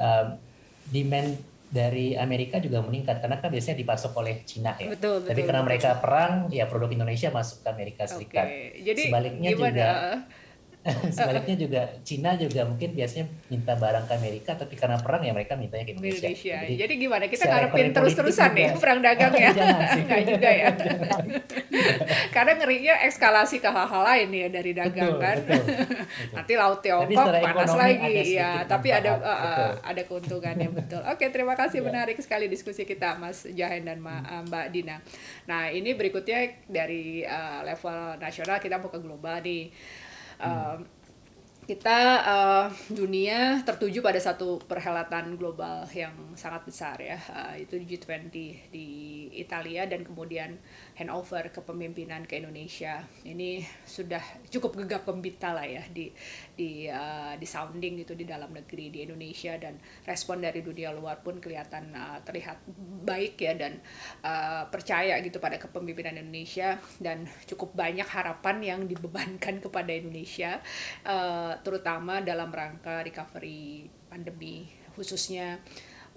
um, 0.00 0.26
demand 0.88 1.30
dari 1.70 2.18
Amerika 2.18 2.58
juga 2.58 2.82
meningkat 2.82 3.22
karena 3.22 3.38
kan 3.38 3.46
biasanya 3.46 3.78
dipasok 3.78 4.12
oleh 4.18 4.42
Cina 4.42 4.74
ya. 4.74 4.90
Betul, 4.90 5.22
betul, 5.22 5.30
Tapi 5.30 5.40
karena 5.46 5.62
betul. 5.62 5.70
mereka 5.70 5.90
perang, 6.02 6.32
ya 6.50 6.66
produk 6.66 6.90
Indonesia 6.90 7.30
masuk 7.30 7.62
ke 7.62 7.68
Amerika 7.70 8.02
Serikat. 8.10 8.46
Okay. 8.50 8.82
Jadi 8.82 9.02
sebaliknya 9.06 9.50
gimana? 9.54 9.68
juga 9.70 9.88
Sebaliknya 11.16 11.56
juga 11.60 11.82
Cina 12.00 12.40
juga 12.40 12.64
mungkin 12.64 12.96
biasanya 12.96 13.28
minta 13.52 13.76
barang 13.76 14.08
ke 14.08 14.12
Amerika 14.16 14.56
tapi 14.56 14.80
karena 14.80 14.96
perang 14.96 15.20
ya 15.20 15.36
mereka 15.36 15.52
mintanya 15.52 15.84
ke 15.84 15.92
Indonesia. 15.92 16.32
Indonesia. 16.32 16.56
Jadi, 16.64 16.74
Jadi 16.80 16.92
gimana 16.96 17.24
kita 17.28 17.44
ngarepin 17.44 17.88
terus-terusan 17.92 18.50
nih 18.56 18.66
perang 18.80 19.00
dagang 19.06 19.32
ya? 19.36 19.52
Enggak 19.92 20.20
juga 20.32 20.48
ya. 20.48 20.66
karena 22.32 22.52
ngerinya 22.56 22.94
eskalasi 23.04 23.60
ke 23.60 23.68
hal-hal 23.68 24.02
lain 24.08 24.28
ya 24.32 24.48
dari 24.48 24.72
dagang 24.72 25.20
betul, 25.20 25.20
kan. 25.20 25.36
Betul, 25.44 25.62
betul. 25.68 25.86
Nanti 26.32 26.52
laut 26.56 26.80
Tiongkok 26.80 27.28
panas 27.28 27.74
lagi 27.76 28.14
ya, 28.40 28.50
tapi 28.64 28.88
ada 28.88 29.10
uh, 29.20 29.70
ada 29.84 30.02
keuntungannya 30.08 30.68
betul. 30.72 31.04
Oke, 31.12 31.28
terima 31.28 31.60
kasih 31.60 31.84
ya. 31.84 31.92
menarik 31.92 32.16
sekali 32.24 32.48
diskusi 32.48 32.88
kita 32.88 33.20
Mas 33.20 33.44
Jahen 33.52 33.84
dan 33.84 34.00
hmm. 34.00 34.48
Mbak 34.48 34.66
Dina. 34.72 34.96
Nah, 35.44 35.68
ini 35.68 35.92
berikutnya 35.92 36.64
dari 36.64 37.20
uh, 37.28 37.68
level 37.68 38.16
nasional 38.16 38.56
kita 38.56 38.80
mau 38.80 38.88
ke 38.88 38.96
global 38.96 39.44
nih 39.44 39.68
uh, 40.40 40.78
kita 41.70 41.98
uh, 42.26 42.66
dunia 42.90 43.62
tertuju 43.62 44.02
pada 44.02 44.18
satu 44.18 44.58
perhelatan 44.66 45.38
global 45.38 45.86
yang 45.94 46.34
sangat 46.34 46.66
besar 46.66 46.98
ya. 46.98 47.14
Uh, 47.30 47.54
itu 47.62 47.78
G20 47.78 48.34
di 48.74 48.88
Italia 49.38 49.86
dan 49.86 50.02
kemudian 50.02 50.58
handover 51.00 51.48
kepemimpinan 51.48 52.28
ke 52.28 52.44
Indonesia. 52.44 53.00
Ini 53.24 53.64
sudah 53.88 54.20
cukup 54.52 54.84
gegap 54.84 55.08
gempita 55.08 55.56
lah 55.56 55.64
ya 55.64 55.80
di 55.88 56.12
di 56.52 56.84
uh, 56.92 57.32
di 57.40 57.46
sounding 57.48 58.04
itu 58.04 58.12
di 58.12 58.28
dalam 58.28 58.52
negeri 58.52 58.92
di 58.92 59.08
Indonesia 59.08 59.56
dan 59.56 59.80
respon 60.04 60.44
dari 60.44 60.60
dunia 60.60 60.92
luar 60.92 61.24
pun 61.24 61.40
kelihatan 61.40 61.96
uh, 61.96 62.20
terlihat 62.20 62.60
baik 63.08 63.40
ya 63.40 63.56
dan 63.56 63.80
uh, 64.20 64.68
percaya 64.68 65.16
gitu 65.24 65.40
pada 65.40 65.56
kepemimpinan 65.56 66.20
Indonesia 66.20 66.76
dan 67.00 67.24
cukup 67.48 67.72
banyak 67.72 68.04
harapan 68.04 68.60
yang 68.60 68.80
dibebankan 68.84 69.56
kepada 69.64 69.96
Indonesia 69.96 70.60
uh, 71.08 71.56
terutama 71.64 72.20
dalam 72.20 72.52
rangka 72.52 73.00
recovery 73.00 73.88
pandemi 74.12 74.68
khususnya 74.92 75.64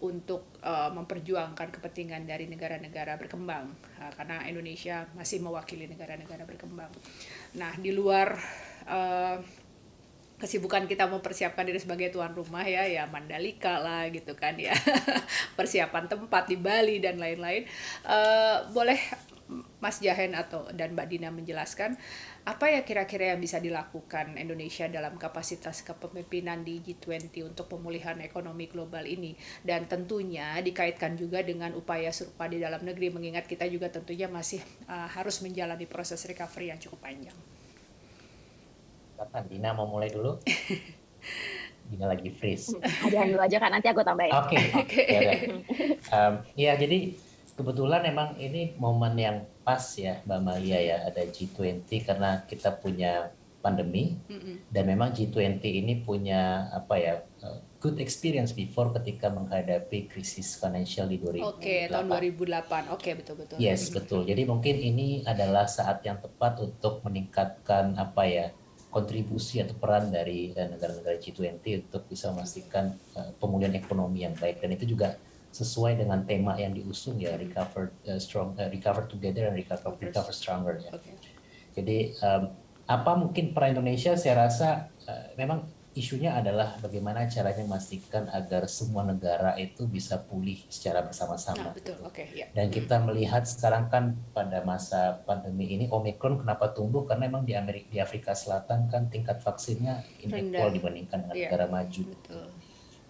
untuk 0.04 0.60
uh, 0.60 0.92
memperjuangkan 0.92 1.72
kepentingan 1.72 2.28
dari 2.28 2.52
negara-negara 2.52 3.16
berkembang 3.16 3.72
uh, 4.04 4.12
karena 4.20 4.44
Indonesia 4.44 5.08
masih 5.16 5.40
mewakili 5.40 5.88
negara-negara 5.88 6.44
berkembang. 6.44 6.92
Nah 7.56 7.72
di 7.80 7.96
luar 7.96 8.36
uh, 8.84 9.40
kesibukan 10.44 10.84
kita 10.92 11.08
mempersiapkan 11.08 11.64
diri 11.64 11.80
sebagai 11.80 12.12
tuan 12.12 12.36
rumah 12.36 12.68
ya 12.68 12.84
ya 12.84 13.08
Mandalika 13.08 13.80
lah 13.80 14.12
gitu 14.12 14.36
kan 14.36 14.60
ya 14.60 14.76
persiapan 15.58 16.12
tempat 16.12 16.52
di 16.52 16.60
Bali 16.60 17.00
dan 17.00 17.16
lain-lain 17.16 17.64
uh, 18.04 18.68
boleh 18.76 19.00
Mas 19.84 20.00
Jahen 20.02 20.34
atau 20.34 20.66
dan 20.74 20.96
Mbak 20.98 21.08
Dina 21.12 21.30
menjelaskan 21.30 22.00
apa 22.44 22.66
ya 22.72 22.82
kira-kira 22.84 23.36
yang 23.36 23.40
bisa 23.40 23.60
dilakukan 23.60 24.36
Indonesia 24.36 24.88
dalam 24.90 25.16
kapasitas 25.16 25.86
kepemimpinan 25.86 26.66
di 26.66 26.84
G20 26.84 27.54
untuk 27.54 27.72
pemulihan 27.72 28.18
ekonomi 28.20 28.68
global 28.68 29.06
ini 29.06 29.38
dan 29.64 29.86
tentunya 29.88 30.58
dikaitkan 30.60 31.16
juga 31.16 31.40
dengan 31.44 31.72
upaya 31.78 32.12
serupa 32.12 32.50
di 32.50 32.60
dalam 32.60 32.84
negeri 32.84 33.14
mengingat 33.14 33.48
kita 33.48 33.68
juga 33.70 33.88
tentunya 33.92 34.28
masih 34.28 34.60
uh, 34.90 35.08
harus 35.08 35.40
menjalani 35.40 35.88
proses 35.88 36.24
recovery 36.26 36.74
yang 36.74 36.80
cukup 36.82 37.04
panjang. 37.04 37.36
Kapan 39.20 39.44
Dina 39.48 39.72
mau 39.72 39.88
mulai 39.88 40.12
dulu? 40.12 40.40
Dina 41.92 42.08
lagi 42.08 42.32
freeze. 42.32 42.76
Ada 42.80 43.28
dulu 43.28 43.42
aja 43.44 43.58
kan 43.60 43.70
nanti 43.72 43.88
aku 43.92 44.02
tambahin. 44.04 44.34
Oke. 44.36 44.56
Okay. 44.56 44.66
okay. 44.84 45.06
ya, 45.08 45.32
um, 46.16 46.34
ya 46.56 46.74
jadi 46.80 47.14
kebetulan 47.54 48.02
emang 48.10 48.36
ini 48.42 48.74
momen 48.82 49.14
yang 49.18 49.38
pas 49.62 49.84
ya 49.96 50.20
Mbak 50.26 50.40
Malia 50.42 50.80
ya 50.82 50.98
ada 51.08 51.22
G20 51.22 51.86
karena 52.04 52.42
kita 52.50 52.74
punya 52.82 53.30
pandemi 53.64 54.20
mm 54.28 54.40
-hmm. 54.40 54.56
dan 54.76 54.84
memang 54.92 55.16
G20 55.16 55.64
ini 55.64 56.04
punya 56.04 56.68
apa 56.76 57.00
ya 57.00 57.14
uh, 57.48 57.64
good 57.80 57.96
experience 58.04 58.52
before 58.52 58.92
ketika 59.00 59.32
menghadapi 59.32 60.12
krisis 60.12 60.60
financial 60.60 61.08
di 61.08 61.20
2008. 61.20 61.44
Oke, 61.44 61.60
okay, 61.60 61.80
tahun 61.88 62.06
2008. 62.12 62.20
Oke, 62.20 62.80
okay, 62.92 63.14
betul 63.16 63.36
betul. 63.40 63.56
Yes, 63.60 63.92
betul. 63.92 64.28
Jadi 64.28 64.44
mungkin 64.44 64.76
ini 64.80 65.24
adalah 65.24 65.68
saat 65.68 66.04
yang 66.04 66.20
tepat 66.20 66.60
untuk 66.60 67.04
meningkatkan 67.08 67.96
apa 67.96 68.24
ya 68.28 68.46
kontribusi 68.92 69.60
atau 69.60 69.74
peran 69.76 70.14
dari 70.14 70.54
eh, 70.54 70.68
negara-negara 70.70 71.18
G20 71.18 71.90
untuk 71.90 72.06
bisa 72.06 72.30
memastikan 72.30 72.94
uh, 73.18 73.32
pemulihan 73.42 73.74
ekonomi 73.74 74.22
yang 74.22 74.38
baik 74.38 74.62
dan 74.62 74.70
itu 74.70 74.86
juga 74.86 75.18
sesuai 75.54 76.02
dengan 76.02 76.26
tema 76.26 76.58
yang 76.58 76.74
diusung 76.74 77.22
ya 77.22 77.38
recover 77.38 77.94
uh, 78.10 78.18
strong 78.18 78.58
uh, 78.58 78.66
recover 78.74 79.06
together 79.06 79.46
and 79.46 79.54
recover 79.54 79.94
recover 80.02 80.34
stronger 80.34 80.82
ya. 80.82 80.92
Okay. 80.98 81.14
Jadi 81.78 81.98
um, 82.26 82.44
apa 82.90 83.12
mungkin 83.14 83.54
peran 83.54 83.78
Indonesia 83.78 84.18
saya 84.18 84.50
rasa 84.50 84.90
uh, 85.06 85.30
memang 85.38 85.70
isunya 85.94 86.34
adalah 86.34 86.74
bagaimana 86.82 87.30
caranya 87.30 87.62
memastikan 87.70 88.26
agar 88.34 88.66
semua 88.66 89.06
negara 89.06 89.54
itu 89.62 89.86
bisa 89.86 90.18
pulih 90.18 90.58
secara 90.66 91.06
bersama-sama. 91.06 91.70
Nah, 91.70 91.74
betul. 91.78 92.02
Okay, 92.10 92.34
yeah. 92.34 92.50
Dan 92.58 92.74
kita 92.74 92.98
melihat 93.06 93.46
sekarang 93.46 93.94
kan 93.94 94.18
pada 94.34 94.66
masa 94.66 95.22
pandemi 95.30 95.70
ini 95.70 95.86
Omicron 95.94 96.42
kenapa 96.42 96.74
tumbuh 96.74 97.06
karena 97.06 97.30
memang 97.30 97.46
di 97.46 97.54
Amerika 97.54 97.94
di 97.94 98.02
Afrika 98.02 98.34
Selatan 98.34 98.90
kan 98.90 99.14
tingkat 99.14 99.38
vaksinnya 99.46 100.02
inequal 100.26 100.74
dibandingkan 100.74 101.30
dengan 101.30 101.38
yeah. 101.38 101.54
negara 101.54 101.70
maju. 101.70 102.04
Betul 102.10 102.50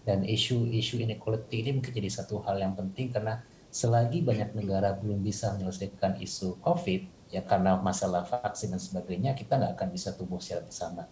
dan 0.04 0.28
isu-isu 0.28 1.00
inequality 1.00 1.64
ini 1.64 1.80
mungkin 1.80 1.96
jadi 1.96 2.12
satu 2.12 2.44
hal 2.44 2.60
yang 2.60 2.76
penting 2.76 3.12
karena 3.12 3.40
selagi 3.74 4.22
banyak 4.22 4.54
negara 4.54 4.94
belum 5.00 5.24
bisa 5.24 5.56
menyelesaikan 5.56 6.20
isu 6.20 6.60
COVID 6.62 7.34
ya 7.34 7.42
karena 7.42 7.80
masalah 7.82 8.22
vaksin 8.28 8.76
dan 8.76 8.82
sebagainya 8.84 9.34
kita 9.34 9.58
nggak 9.58 9.74
akan 9.80 9.90
bisa 9.90 10.14
tumbuh 10.14 10.38
secara 10.38 10.68
bersama. 10.68 11.10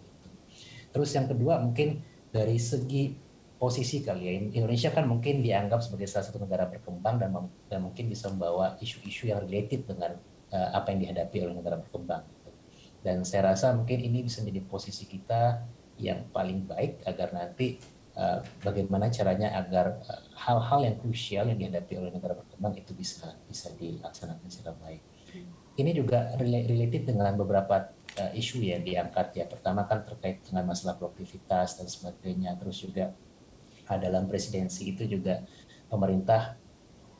Terus 0.92 1.10
yang 1.16 1.26
kedua 1.26 1.58
mungkin 1.58 2.04
dari 2.30 2.60
segi 2.62 3.16
posisi 3.62 4.02
kali 4.02 4.22
ya. 4.26 4.32
Indonesia 4.62 4.90
kan 4.90 5.06
mungkin 5.06 5.46
dianggap 5.46 5.86
sebagai 5.86 6.10
salah 6.10 6.26
satu 6.26 6.42
negara 6.42 6.66
berkembang 6.66 7.22
dan, 7.22 7.30
mungkin 7.82 8.06
bisa 8.10 8.30
membawa 8.34 8.78
isu-isu 8.82 9.30
yang 9.30 9.46
related 9.46 9.86
dengan 9.86 10.18
uh, 10.50 10.70
apa 10.74 10.90
yang 10.94 11.06
dihadapi 11.06 11.46
oleh 11.46 11.54
negara 11.54 11.78
berkembang. 11.78 12.26
Dan 13.02 13.22
saya 13.26 13.54
rasa 13.54 13.74
mungkin 13.74 14.02
ini 14.02 14.26
bisa 14.26 14.42
menjadi 14.42 14.66
posisi 14.66 15.06
kita 15.06 15.62
yang 16.02 16.26
paling 16.34 16.66
baik 16.66 17.06
agar 17.06 17.34
nanti 17.34 17.78
uh, 18.22 18.40
bagaimana 18.62 19.10
caranya 19.10 19.58
agar 19.58 19.98
hal-hal 20.38 20.80
uh, 20.80 20.86
yang 20.86 20.96
krusial 21.02 21.50
yang 21.50 21.58
dihadapi 21.58 21.98
oleh 21.98 22.14
negara 22.14 22.38
berkembang 22.38 22.78
itu 22.78 22.94
bisa 22.94 23.34
bisa 23.50 23.74
dilaksanakan 23.74 24.48
secara 24.48 24.78
baik. 24.78 25.02
Hmm. 25.34 25.50
Ini 25.82 25.92
juga 25.98 26.38
related 26.38 27.10
dengan 27.10 27.34
beberapa 27.34 27.90
uh, 28.22 28.32
isu 28.38 28.62
yang 28.62 28.86
diangkat 28.86 29.42
ya. 29.42 29.46
Pertama 29.50 29.90
kan 29.90 30.06
terkait 30.06 30.46
dengan 30.46 30.70
masalah 30.70 31.02
produktivitas 31.02 31.82
dan 31.82 31.90
sebagainya. 31.90 32.54
Terus 32.62 32.78
juga 32.86 33.18
dalam 33.92 34.24
presidensi 34.24 34.88
itu 34.88 35.04
juga 35.04 35.44
pemerintah 35.92 36.56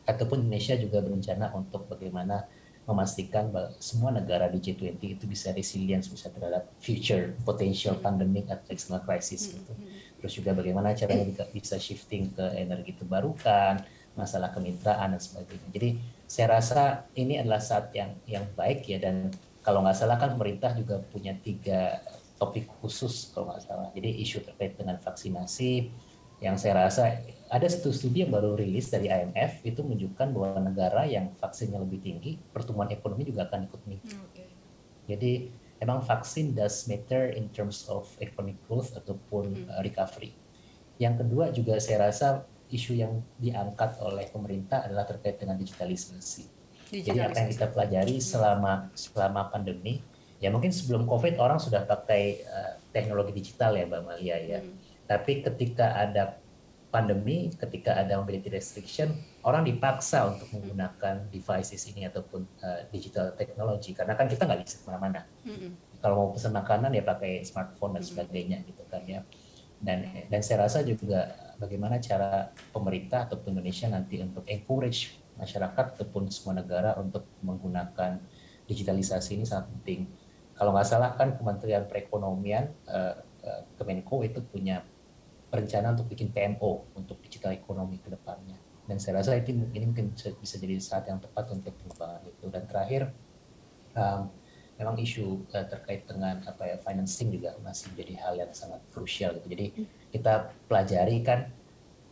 ataupun 0.08 0.48
Indonesia 0.48 0.80
juga 0.80 1.04
berencana 1.04 1.52
untuk 1.52 1.92
bagaimana 1.92 2.48
memastikan 2.88 3.54
bahwa 3.54 3.78
semua 3.78 4.10
negara 4.10 4.50
di 4.50 4.58
G20 4.58 4.98
itu 5.20 5.26
bisa 5.30 5.54
resilient 5.54 6.02
bisa 6.10 6.34
terhadap 6.34 6.66
future 6.82 7.38
potential 7.46 7.96
pandemic 8.02 8.50
atau 8.50 8.74
external 8.74 9.06
crisis 9.06 9.54
gitu. 9.54 9.74
Terus 10.22 10.34
juga 10.38 10.54
bagaimana 10.54 10.94
caranya 10.94 11.26
bisa 11.50 11.82
shifting 11.82 12.30
ke 12.32 12.46
energi 12.56 12.94
terbarukan, 12.94 13.82
masalah 14.14 14.54
kemitraan 14.54 15.18
dan 15.18 15.22
sebagainya. 15.22 15.68
Jadi 15.74 15.90
saya 16.30 16.62
rasa 16.62 17.10
ini 17.18 17.42
adalah 17.42 17.60
saat 17.60 17.90
yang 17.92 18.14
yang 18.30 18.46
baik 18.54 18.86
ya 18.88 19.02
dan 19.02 19.34
kalau 19.66 19.82
nggak 19.82 19.98
salah 19.98 20.18
kan 20.22 20.38
pemerintah 20.38 20.74
juga 20.78 21.02
punya 21.02 21.34
tiga 21.42 22.02
topik 22.42 22.70
khusus 22.82 23.34
kalau 23.34 23.54
nggak 23.54 23.64
salah. 23.66 23.90
Jadi 23.94 24.10
isu 24.26 24.42
terkait 24.42 24.74
dengan 24.78 24.98
vaksinasi, 24.98 25.90
yang 26.42 26.58
saya 26.58 26.90
rasa 26.90 27.22
ada 27.54 27.68
satu 27.70 27.94
studi 27.94 28.26
yang 28.26 28.34
baru 28.34 28.58
rilis 28.58 28.90
dari 28.90 29.14
IMF 29.14 29.62
itu 29.62 29.86
menunjukkan 29.86 30.28
bahwa 30.34 30.58
negara 30.58 31.06
yang 31.06 31.30
vaksinnya 31.38 31.78
lebih 31.78 32.02
tinggi 32.02 32.42
pertumbuhan 32.50 32.90
ekonomi 32.90 33.30
juga 33.30 33.46
akan 33.46 33.70
ikut 33.70 33.82
meningkat. 33.86 34.18
Okay. 34.34 34.50
Jadi 35.06 35.32
emang 35.82 36.06
vaksin 36.06 36.54
does 36.54 36.86
matter 36.86 37.34
in 37.34 37.50
terms 37.52 37.90
of 37.90 38.08
economic 38.22 38.56
growth 38.70 38.94
ataupun 38.94 39.66
hmm. 39.66 39.70
uh, 39.74 39.82
recovery. 39.82 40.32
Yang 41.02 41.26
kedua 41.26 41.50
juga 41.50 41.82
saya 41.82 42.08
rasa 42.08 42.46
isu 42.72 42.96
yang 42.96 43.20
diangkat 43.42 44.00
oleh 44.00 44.30
pemerintah 44.32 44.88
adalah 44.88 45.04
terkait 45.04 45.42
dengan 45.42 45.60
digitalisasi. 45.60 46.48
digitalisasi. 46.94 47.04
Jadi 47.04 47.20
apa 47.20 47.36
yang 47.42 47.50
kita 47.50 47.68
pelajari 47.74 48.16
hmm. 48.22 48.24
selama 48.24 48.74
selama 48.94 49.42
pandemi, 49.50 50.00
ya 50.38 50.54
mungkin 50.54 50.70
sebelum 50.70 51.10
COVID 51.10 51.42
orang 51.42 51.58
sudah 51.58 51.84
pakai 51.84 52.46
uh, 52.46 52.74
teknologi 52.94 53.34
digital 53.34 53.76
ya 53.76 53.90
Mbak 53.90 54.02
Malia 54.06 54.38
ya. 54.40 54.62
Hmm 54.62 54.92
tapi 55.12 55.44
ketika 55.44 55.92
ada 56.00 56.40
pandemi, 56.92 57.48
ketika 57.56 57.96
ada 57.96 58.20
mobility 58.20 58.52
restriction, 58.52 59.16
orang 59.48 59.64
dipaksa 59.64 60.28
untuk 60.28 60.52
menggunakan 60.52 61.32
devices 61.32 61.88
ini 61.88 62.06
ataupun 62.06 62.44
uh, 62.62 62.84
digital 62.92 63.32
technology 63.40 63.96
karena 63.96 64.14
kan 64.20 64.28
kita 64.28 64.44
nggak 64.44 64.68
bisa 64.68 64.84
ke 64.84 64.86
mana-mana. 64.92 65.24
Mm-hmm. 65.48 65.72
Kalau 66.04 66.16
mau 66.20 66.30
pesan 66.36 66.52
makanan 66.52 66.92
ya 66.92 67.04
pakai 67.08 67.48
smartphone 67.48 67.96
dan 67.96 68.04
sebagainya 68.04 68.68
gitu 68.68 68.84
kan 68.92 69.02
ya. 69.08 69.24
Dan 69.82 70.30
dan 70.30 70.42
saya 70.44 70.68
rasa 70.68 70.84
juga 70.86 71.32
bagaimana 71.58 71.98
cara 71.98 72.52
pemerintah 72.76 73.26
ataupun 73.26 73.56
Indonesia 73.58 73.88
nanti 73.90 74.20
untuk 74.22 74.46
encourage 74.46 75.16
masyarakat 75.40 75.98
ataupun 75.98 76.30
semua 76.30 76.60
negara 76.60 76.94
untuk 77.00 77.26
menggunakan 77.42 78.20
digitalisasi 78.68 79.42
ini 79.42 79.46
sangat 79.48 79.72
penting. 79.80 80.12
Kalau 80.54 80.76
nggak 80.76 80.86
salah 80.86 81.16
kan 81.18 81.34
Kementerian 81.40 81.88
Perekonomian 81.90 82.70
uh, 82.86 83.16
uh, 83.42 83.62
Kemenko 83.80 84.22
itu 84.22 84.44
punya 84.46 84.86
rencana 85.52 85.94
untuk 85.94 86.08
bikin 86.08 86.32
PMO 86.32 86.96
untuk 86.96 87.20
digital 87.20 87.52
ekonomi 87.52 88.00
ke 88.00 88.08
depannya. 88.08 88.56
Dan 88.88 88.98
saya 88.98 89.20
rasa 89.20 89.38
itu 89.38 89.52
ini 89.54 89.86
mungkin 89.88 90.16
bisa 90.16 90.56
jadi 90.58 90.80
saat 90.80 91.08
yang 91.12 91.20
tepat 91.20 91.52
untuk 91.52 91.76
pengembangan 91.80 92.24
itu. 92.28 92.46
Dan 92.48 92.64
terakhir, 92.66 93.12
um, 93.96 94.32
memang 94.80 94.96
isu 94.98 95.46
uh, 95.54 95.68
terkait 95.68 96.08
dengan 96.10 96.42
apa 96.48 96.64
ya 96.66 96.76
financing 96.82 97.30
juga 97.30 97.54
masih 97.62 97.94
menjadi 97.94 98.14
hal 98.26 98.34
yang 98.40 98.52
sangat 98.56 98.82
krusial 98.96 99.38
gitu. 99.38 99.48
Jadi 99.52 99.66
kita 100.10 100.56
pelajari 100.66 101.22
kan 101.22 101.52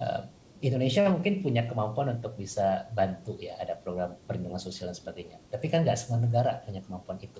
uh, 0.03 0.21
Indonesia 0.59 1.07
mungkin 1.07 1.39
punya 1.39 1.63
kemampuan 1.63 2.19
untuk 2.19 2.35
bisa 2.35 2.91
bantu 2.91 3.39
ya 3.39 3.55
ada 3.63 3.79
program 3.79 4.19
perlindungan 4.27 4.59
sosial 4.59 4.91
dan 4.91 4.97
sebagainya. 4.99 5.39
Tapi 5.47 5.71
kan 5.71 5.87
nggak 5.87 5.95
semua 5.95 6.19
negara 6.19 6.59
punya 6.67 6.83
kemampuan 6.83 7.15
itu. 7.23 7.39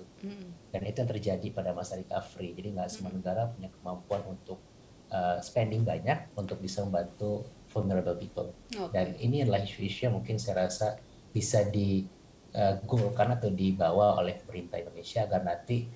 Dan 0.72 0.80
itu 0.88 0.96
yang 1.04 1.10
terjadi 1.12 1.46
pada 1.52 1.76
masa 1.76 2.00
recovery. 2.00 2.56
Jadi 2.56 2.80
nggak 2.80 2.88
semua 2.88 3.12
negara 3.12 3.44
punya 3.52 3.68
kemampuan 3.68 4.24
untuk 4.24 4.56
uh, 5.10 5.38
spending 5.42 5.82
banyak 5.84 6.30
untuk 6.38 6.58
bisa 6.62 6.82
membantu 6.86 7.46
vulnerable 7.70 8.18
people. 8.18 8.50
Okay. 8.70 8.90
Dan 8.90 9.06
ini 9.22 9.46
adalah 9.46 9.62
isu-isu 9.62 10.10
yang 10.10 10.14
mungkin 10.18 10.38
saya 10.38 10.66
rasa 10.66 10.98
bisa 11.30 11.62
di 11.70 12.02
uh, 12.54 12.82
atau 12.82 13.50
dibawa 13.50 14.18
oleh 14.18 14.38
pemerintah 14.42 14.82
Indonesia 14.82 15.22
agar 15.26 15.46
nanti 15.46 15.86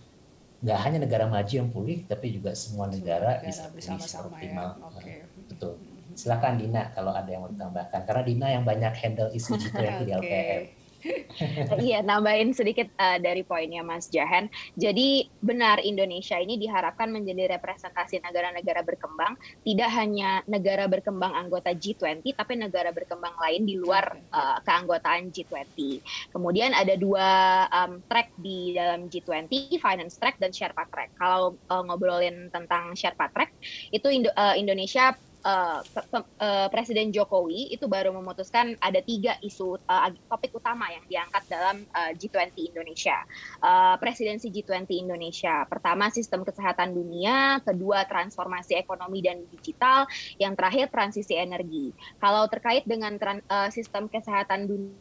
nggak 0.65 0.79
hanya 0.81 0.99
negara 1.05 1.25
maju 1.29 1.53
yang 1.53 1.69
pulih, 1.69 2.09
tapi 2.09 2.33
juga 2.33 2.57
semua 2.57 2.89
negara, 2.89 3.43
negara 3.43 3.45
bisa 3.45 3.63
pulih 3.69 4.01
secara 4.01 4.25
optimal. 4.33 4.69
Ya. 4.73 4.87
Okay. 4.97 5.19
Betul. 5.51 5.73
Silakan 6.15 6.63
Dina 6.63 6.95
kalau 6.95 7.11
ada 7.11 7.27
yang 7.27 7.43
mau 7.45 7.51
ditambahkan, 7.51 8.01
karena 8.07 8.23
Dina 8.23 8.47
yang 8.55 8.65
banyak 8.65 8.95
handle 8.97 9.29
isu 9.35 9.59
G20 9.61 9.75
okay. 9.75 10.05
di 10.07 10.13
LPM. 10.23 10.63
Iya, 11.85 12.01
nambahin 12.01 12.57
sedikit 12.57 12.89
uh, 12.97 13.19
dari 13.21 13.45
poinnya 13.45 13.85
Mas 13.85 14.09
Jahan. 14.09 14.49
Jadi 14.79 15.29
benar 15.45 15.83
Indonesia 15.83 16.39
ini 16.41 16.57
diharapkan 16.57 17.11
menjadi 17.13 17.59
representasi 17.59 18.23
negara-negara 18.25 18.81
berkembang, 18.87 19.37
tidak 19.67 19.91
hanya 19.93 20.41
negara 20.49 20.89
berkembang 20.89 21.35
anggota 21.35 21.75
G20, 21.77 22.25
tapi 22.35 22.55
negara 22.57 22.91
berkembang 22.95 23.37
lain 23.37 23.69
di 23.69 23.77
luar 23.77 24.17
uh, 24.33 24.59
keanggotaan 24.65 25.29
G20. 25.35 26.01
Kemudian 26.33 26.73
ada 26.73 26.95
dua 26.97 27.29
um, 27.69 28.01
track 28.09 28.33
di 28.41 28.73
dalam 28.73 29.11
G20, 29.11 29.77
finance 29.79 30.17
track 30.17 30.41
dan 30.41 30.51
Sherpa 30.55 30.89
track. 30.89 31.17
Kalau 31.19 31.59
uh, 31.69 31.83
ngobrolin 31.85 32.49
tentang 32.49 32.97
Sherpa 32.97 33.29
track, 33.31 33.53
itu 33.93 34.07
Indo 34.09 34.31
uh, 34.35 34.57
Indonesia 34.57 35.13
uh, 35.45 35.81
uh, 35.85 36.67
Presiden 36.73 37.13
Jokowi 37.13 37.71
itu 37.71 37.85
baru 37.87 38.11
memutuskan 38.17 38.75
ada 38.81 38.99
tiga 39.05 39.37
isu 39.45 39.79
uh, 39.85 40.11
topik 40.33 40.57
utama 40.57 40.89
yang 40.91 41.05
diangkat 41.07 41.45
dalam 41.47 41.85
uh, 41.93 42.11
G20 42.17 42.75
Indonesia. 42.75 43.21
Uh, 43.61 43.95
presidensi 44.01 44.49
G20 44.51 44.89
Indonesia. 45.05 45.69
Pertama 45.69 46.09
sistem 46.11 46.43
kesehatan 46.43 46.97
dunia, 46.97 47.61
kedua 47.63 48.09
transformasi 48.09 48.75
ekonomi 48.81 49.21
dan 49.21 49.45
digital, 49.53 50.09
yang 50.41 50.57
terakhir 50.57 50.89
transisi 50.91 51.37
energi. 51.37 51.93
Kalau 52.19 52.49
terkait 52.49 52.89
dengan 52.89 53.15
uh, 53.21 53.69
sistem 53.69 54.09
kesehatan 54.09 54.67
dunia 54.67 54.97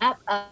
uh, 0.00 0.48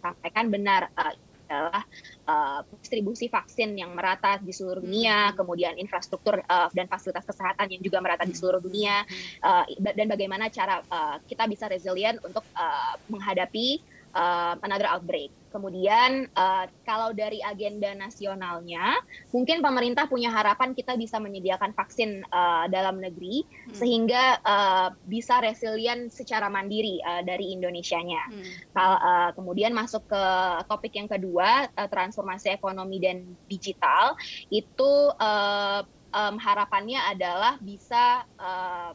sampaikan 0.00 0.52
benar 0.52 0.92
uh, 0.96 1.16
adalah 1.50 1.82
uh, 2.30 2.62
distribusi 2.78 3.26
vaksin 3.26 3.74
yang 3.74 3.90
merata 3.90 4.38
di 4.38 4.54
seluruh 4.54 4.78
dunia, 4.78 5.34
hmm. 5.34 5.36
kemudian 5.42 5.74
infrastruktur 5.82 6.38
uh, 6.46 6.70
dan 6.70 6.86
fasilitas 6.86 7.26
kesehatan 7.26 7.66
yang 7.66 7.82
juga 7.82 7.98
merata 7.98 8.22
di 8.22 8.30
hmm. 8.30 8.38
seluruh 8.38 8.62
dunia, 8.62 9.02
uh, 9.42 9.66
dan 9.82 10.06
bagaimana 10.06 10.46
cara 10.48 10.78
uh, 10.86 11.18
kita 11.26 11.50
bisa 11.50 11.66
resilient 11.66 12.22
untuk 12.22 12.46
uh, 12.54 12.94
menghadapi 13.10 13.82
uh, 14.14 14.54
another 14.62 14.86
outbreak. 14.88 15.30
Kemudian 15.50 16.30
uh, 16.38 16.70
kalau 16.86 17.10
dari 17.10 17.42
agenda 17.42 17.90
nasionalnya, 17.98 19.02
mungkin 19.34 19.58
pemerintah 19.58 20.06
punya 20.06 20.30
harapan 20.30 20.78
kita 20.78 20.94
bisa 20.94 21.18
menyediakan 21.18 21.74
vaksin 21.74 22.22
uh, 22.30 22.70
dalam 22.70 23.02
negeri 23.02 23.42
hmm. 23.42 23.74
sehingga 23.74 24.38
uh, 24.46 24.94
bisa 25.10 25.42
resilient 25.42 26.14
secara 26.14 26.46
mandiri 26.46 27.02
uh, 27.02 27.26
dari 27.26 27.50
Indonesianya. 27.50 28.22
Hmm. 28.30 28.46
Kal 28.70 28.92
uh, 28.94 29.30
kemudian 29.34 29.74
masuk 29.74 30.06
ke 30.06 30.24
topik 30.70 30.94
yang 30.94 31.10
kedua, 31.10 31.66
uh, 31.66 31.88
transformasi 31.90 32.54
ekonomi 32.54 33.02
dan 33.02 33.34
digital 33.50 34.14
itu 34.54 35.10
uh, 35.18 35.82
um, 36.14 36.36
harapannya 36.38 37.02
adalah 37.10 37.58
bisa 37.58 38.22
uh, 38.38 38.94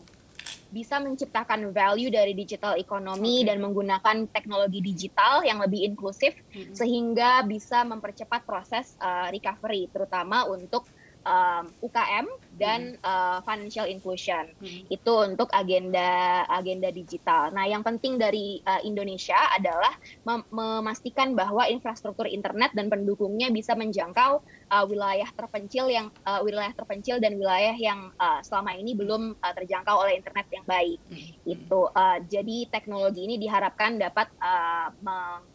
bisa 0.76 1.00
menciptakan 1.00 1.72
value 1.72 2.12
dari 2.12 2.36
digital 2.36 2.76
economy 2.76 3.48
okay. 3.48 3.48
dan 3.48 3.64
menggunakan 3.64 4.28
teknologi 4.28 4.84
digital 4.84 5.40
yang 5.48 5.64
lebih 5.64 5.88
inklusif 5.88 6.36
mm 6.36 6.44
-hmm. 6.52 6.76
sehingga 6.76 7.48
bisa 7.48 7.88
mempercepat 7.88 8.44
proses 8.44 9.00
uh, 9.00 9.32
recovery 9.32 9.88
terutama 9.88 10.44
untuk 10.44 10.84
um, 11.24 11.72
UKM 11.80 12.28
dan 12.56 12.96
hmm. 12.96 13.04
uh, 13.04 13.40
financial 13.44 13.88
inclusion 13.88 14.52
hmm. 14.60 14.88
itu 14.88 15.12
untuk 15.12 15.52
agenda 15.52 16.44
agenda 16.48 16.90
digital. 16.92 17.52
Nah, 17.52 17.68
yang 17.68 17.84
penting 17.84 18.16
dari 18.16 18.64
uh, 18.64 18.82
Indonesia 18.84 19.38
adalah 19.56 19.92
mem 20.24 20.42
memastikan 20.52 21.36
bahwa 21.36 21.68
infrastruktur 21.68 22.26
internet 22.30 22.72
dan 22.72 22.88
pendukungnya 22.88 23.52
bisa 23.52 23.76
menjangkau 23.76 24.40
uh, 24.72 24.86
wilayah 24.88 25.28
terpencil 25.36 25.92
yang 25.92 26.08
uh, 26.24 26.40
wilayah 26.42 26.72
terpencil 26.72 27.20
dan 27.20 27.36
wilayah 27.36 27.76
yang 27.76 28.12
uh, 28.18 28.40
selama 28.40 28.76
ini 28.76 28.96
belum 28.96 29.36
uh, 29.40 29.54
terjangkau 29.54 29.96
oleh 29.96 30.20
internet 30.20 30.48
yang 30.52 30.66
baik. 30.66 31.00
Hmm. 31.12 31.28
Itu 31.44 31.82
uh, 31.92 32.18
jadi 32.24 32.72
teknologi 32.72 33.28
ini 33.28 33.36
diharapkan 33.36 34.00
dapat 34.00 34.32
uh, 34.40 34.90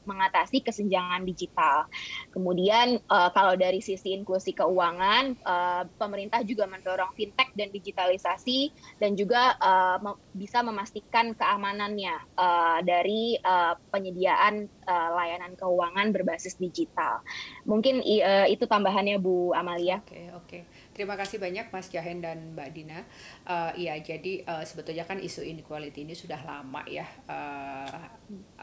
mengatasi 0.04 0.60
kesenjangan 0.64 1.24
digital. 1.24 1.88
Kemudian 2.34 3.00
uh, 3.08 3.30
kalau 3.32 3.54
dari 3.56 3.80
sisi 3.80 4.12
inklusi 4.12 4.52
keuangan 4.52 5.38
uh, 5.46 5.82
pemerintah 5.96 6.42
juga 6.44 6.66
mendorong 6.90 7.14
fintech 7.14 7.55
dan 7.55 7.70
digitalisasi 7.70 8.74
dan 8.98 9.14
juga 9.14 9.55
uh, 9.62 10.03
bisa 10.35 10.59
memastikan 10.66 11.38
keamanannya 11.38 12.18
uh, 12.35 12.83
dari 12.83 13.38
uh, 13.38 13.79
penyediaan 13.94 14.66
uh, 14.90 15.09
layanan 15.14 15.55
keuangan 15.55 16.11
berbasis 16.11 16.59
digital. 16.59 17.22
Mungkin 17.62 18.03
uh, 18.03 18.50
itu 18.50 18.66
tambahannya 18.66 19.22
Bu 19.22 19.55
Amalia. 19.55 20.03
Oke, 20.03 20.18
okay, 20.18 20.26
oke. 20.35 20.46
Okay. 20.50 20.62
Terima 21.00 21.16
kasih 21.16 21.40
banyak 21.40 21.72
Mas 21.72 21.88
Jahen 21.88 22.20
dan 22.20 22.52
Mbak 22.52 22.76
Dina. 22.76 23.00
Uh, 23.48 23.72
iya, 23.72 23.96
jadi 24.04 24.44
uh, 24.44 24.60
sebetulnya 24.60 25.08
kan 25.08 25.16
isu 25.16 25.40
inequality 25.40 26.04
ini 26.04 26.12
sudah 26.12 26.36
lama 26.44 26.84
ya 26.84 27.08
uh, 27.24 28.04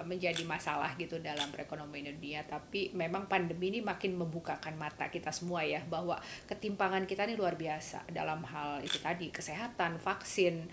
menjadi 0.06 0.46
masalah 0.46 0.94
gitu 1.02 1.18
dalam 1.18 1.50
perekonomian 1.50 2.14
dunia. 2.14 2.46
Tapi 2.46 2.94
memang 2.94 3.26
pandemi 3.26 3.74
ini 3.74 3.82
makin 3.82 4.14
membukakan 4.14 4.78
mata 4.78 5.10
kita 5.10 5.34
semua 5.34 5.66
ya 5.66 5.82
bahwa 5.90 6.22
ketimpangan 6.46 7.10
kita 7.10 7.26
ini 7.26 7.34
luar 7.34 7.58
biasa 7.58 8.06
dalam 8.14 8.46
hal 8.46 8.86
itu 8.86 9.02
tadi 9.02 9.34
kesehatan, 9.34 9.98
vaksin 9.98 10.70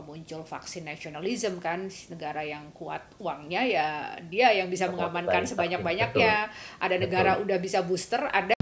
muncul 0.00 0.40
vaksin 0.48 0.88
nasionalisme 0.88 1.60
kan 1.60 1.92
negara 2.08 2.40
yang 2.40 2.72
kuat 2.72 3.04
uangnya 3.20 3.60
ya 3.60 4.16
dia 4.32 4.48
yang 4.48 4.72
bisa 4.72 4.88
mengamankan 4.88 5.44
sebanyak-banyaknya 5.44 6.48
ada 6.80 6.96
negara 6.96 7.36
udah 7.36 7.60
bisa 7.60 7.84
booster 7.84 8.24
ada 8.32 8.56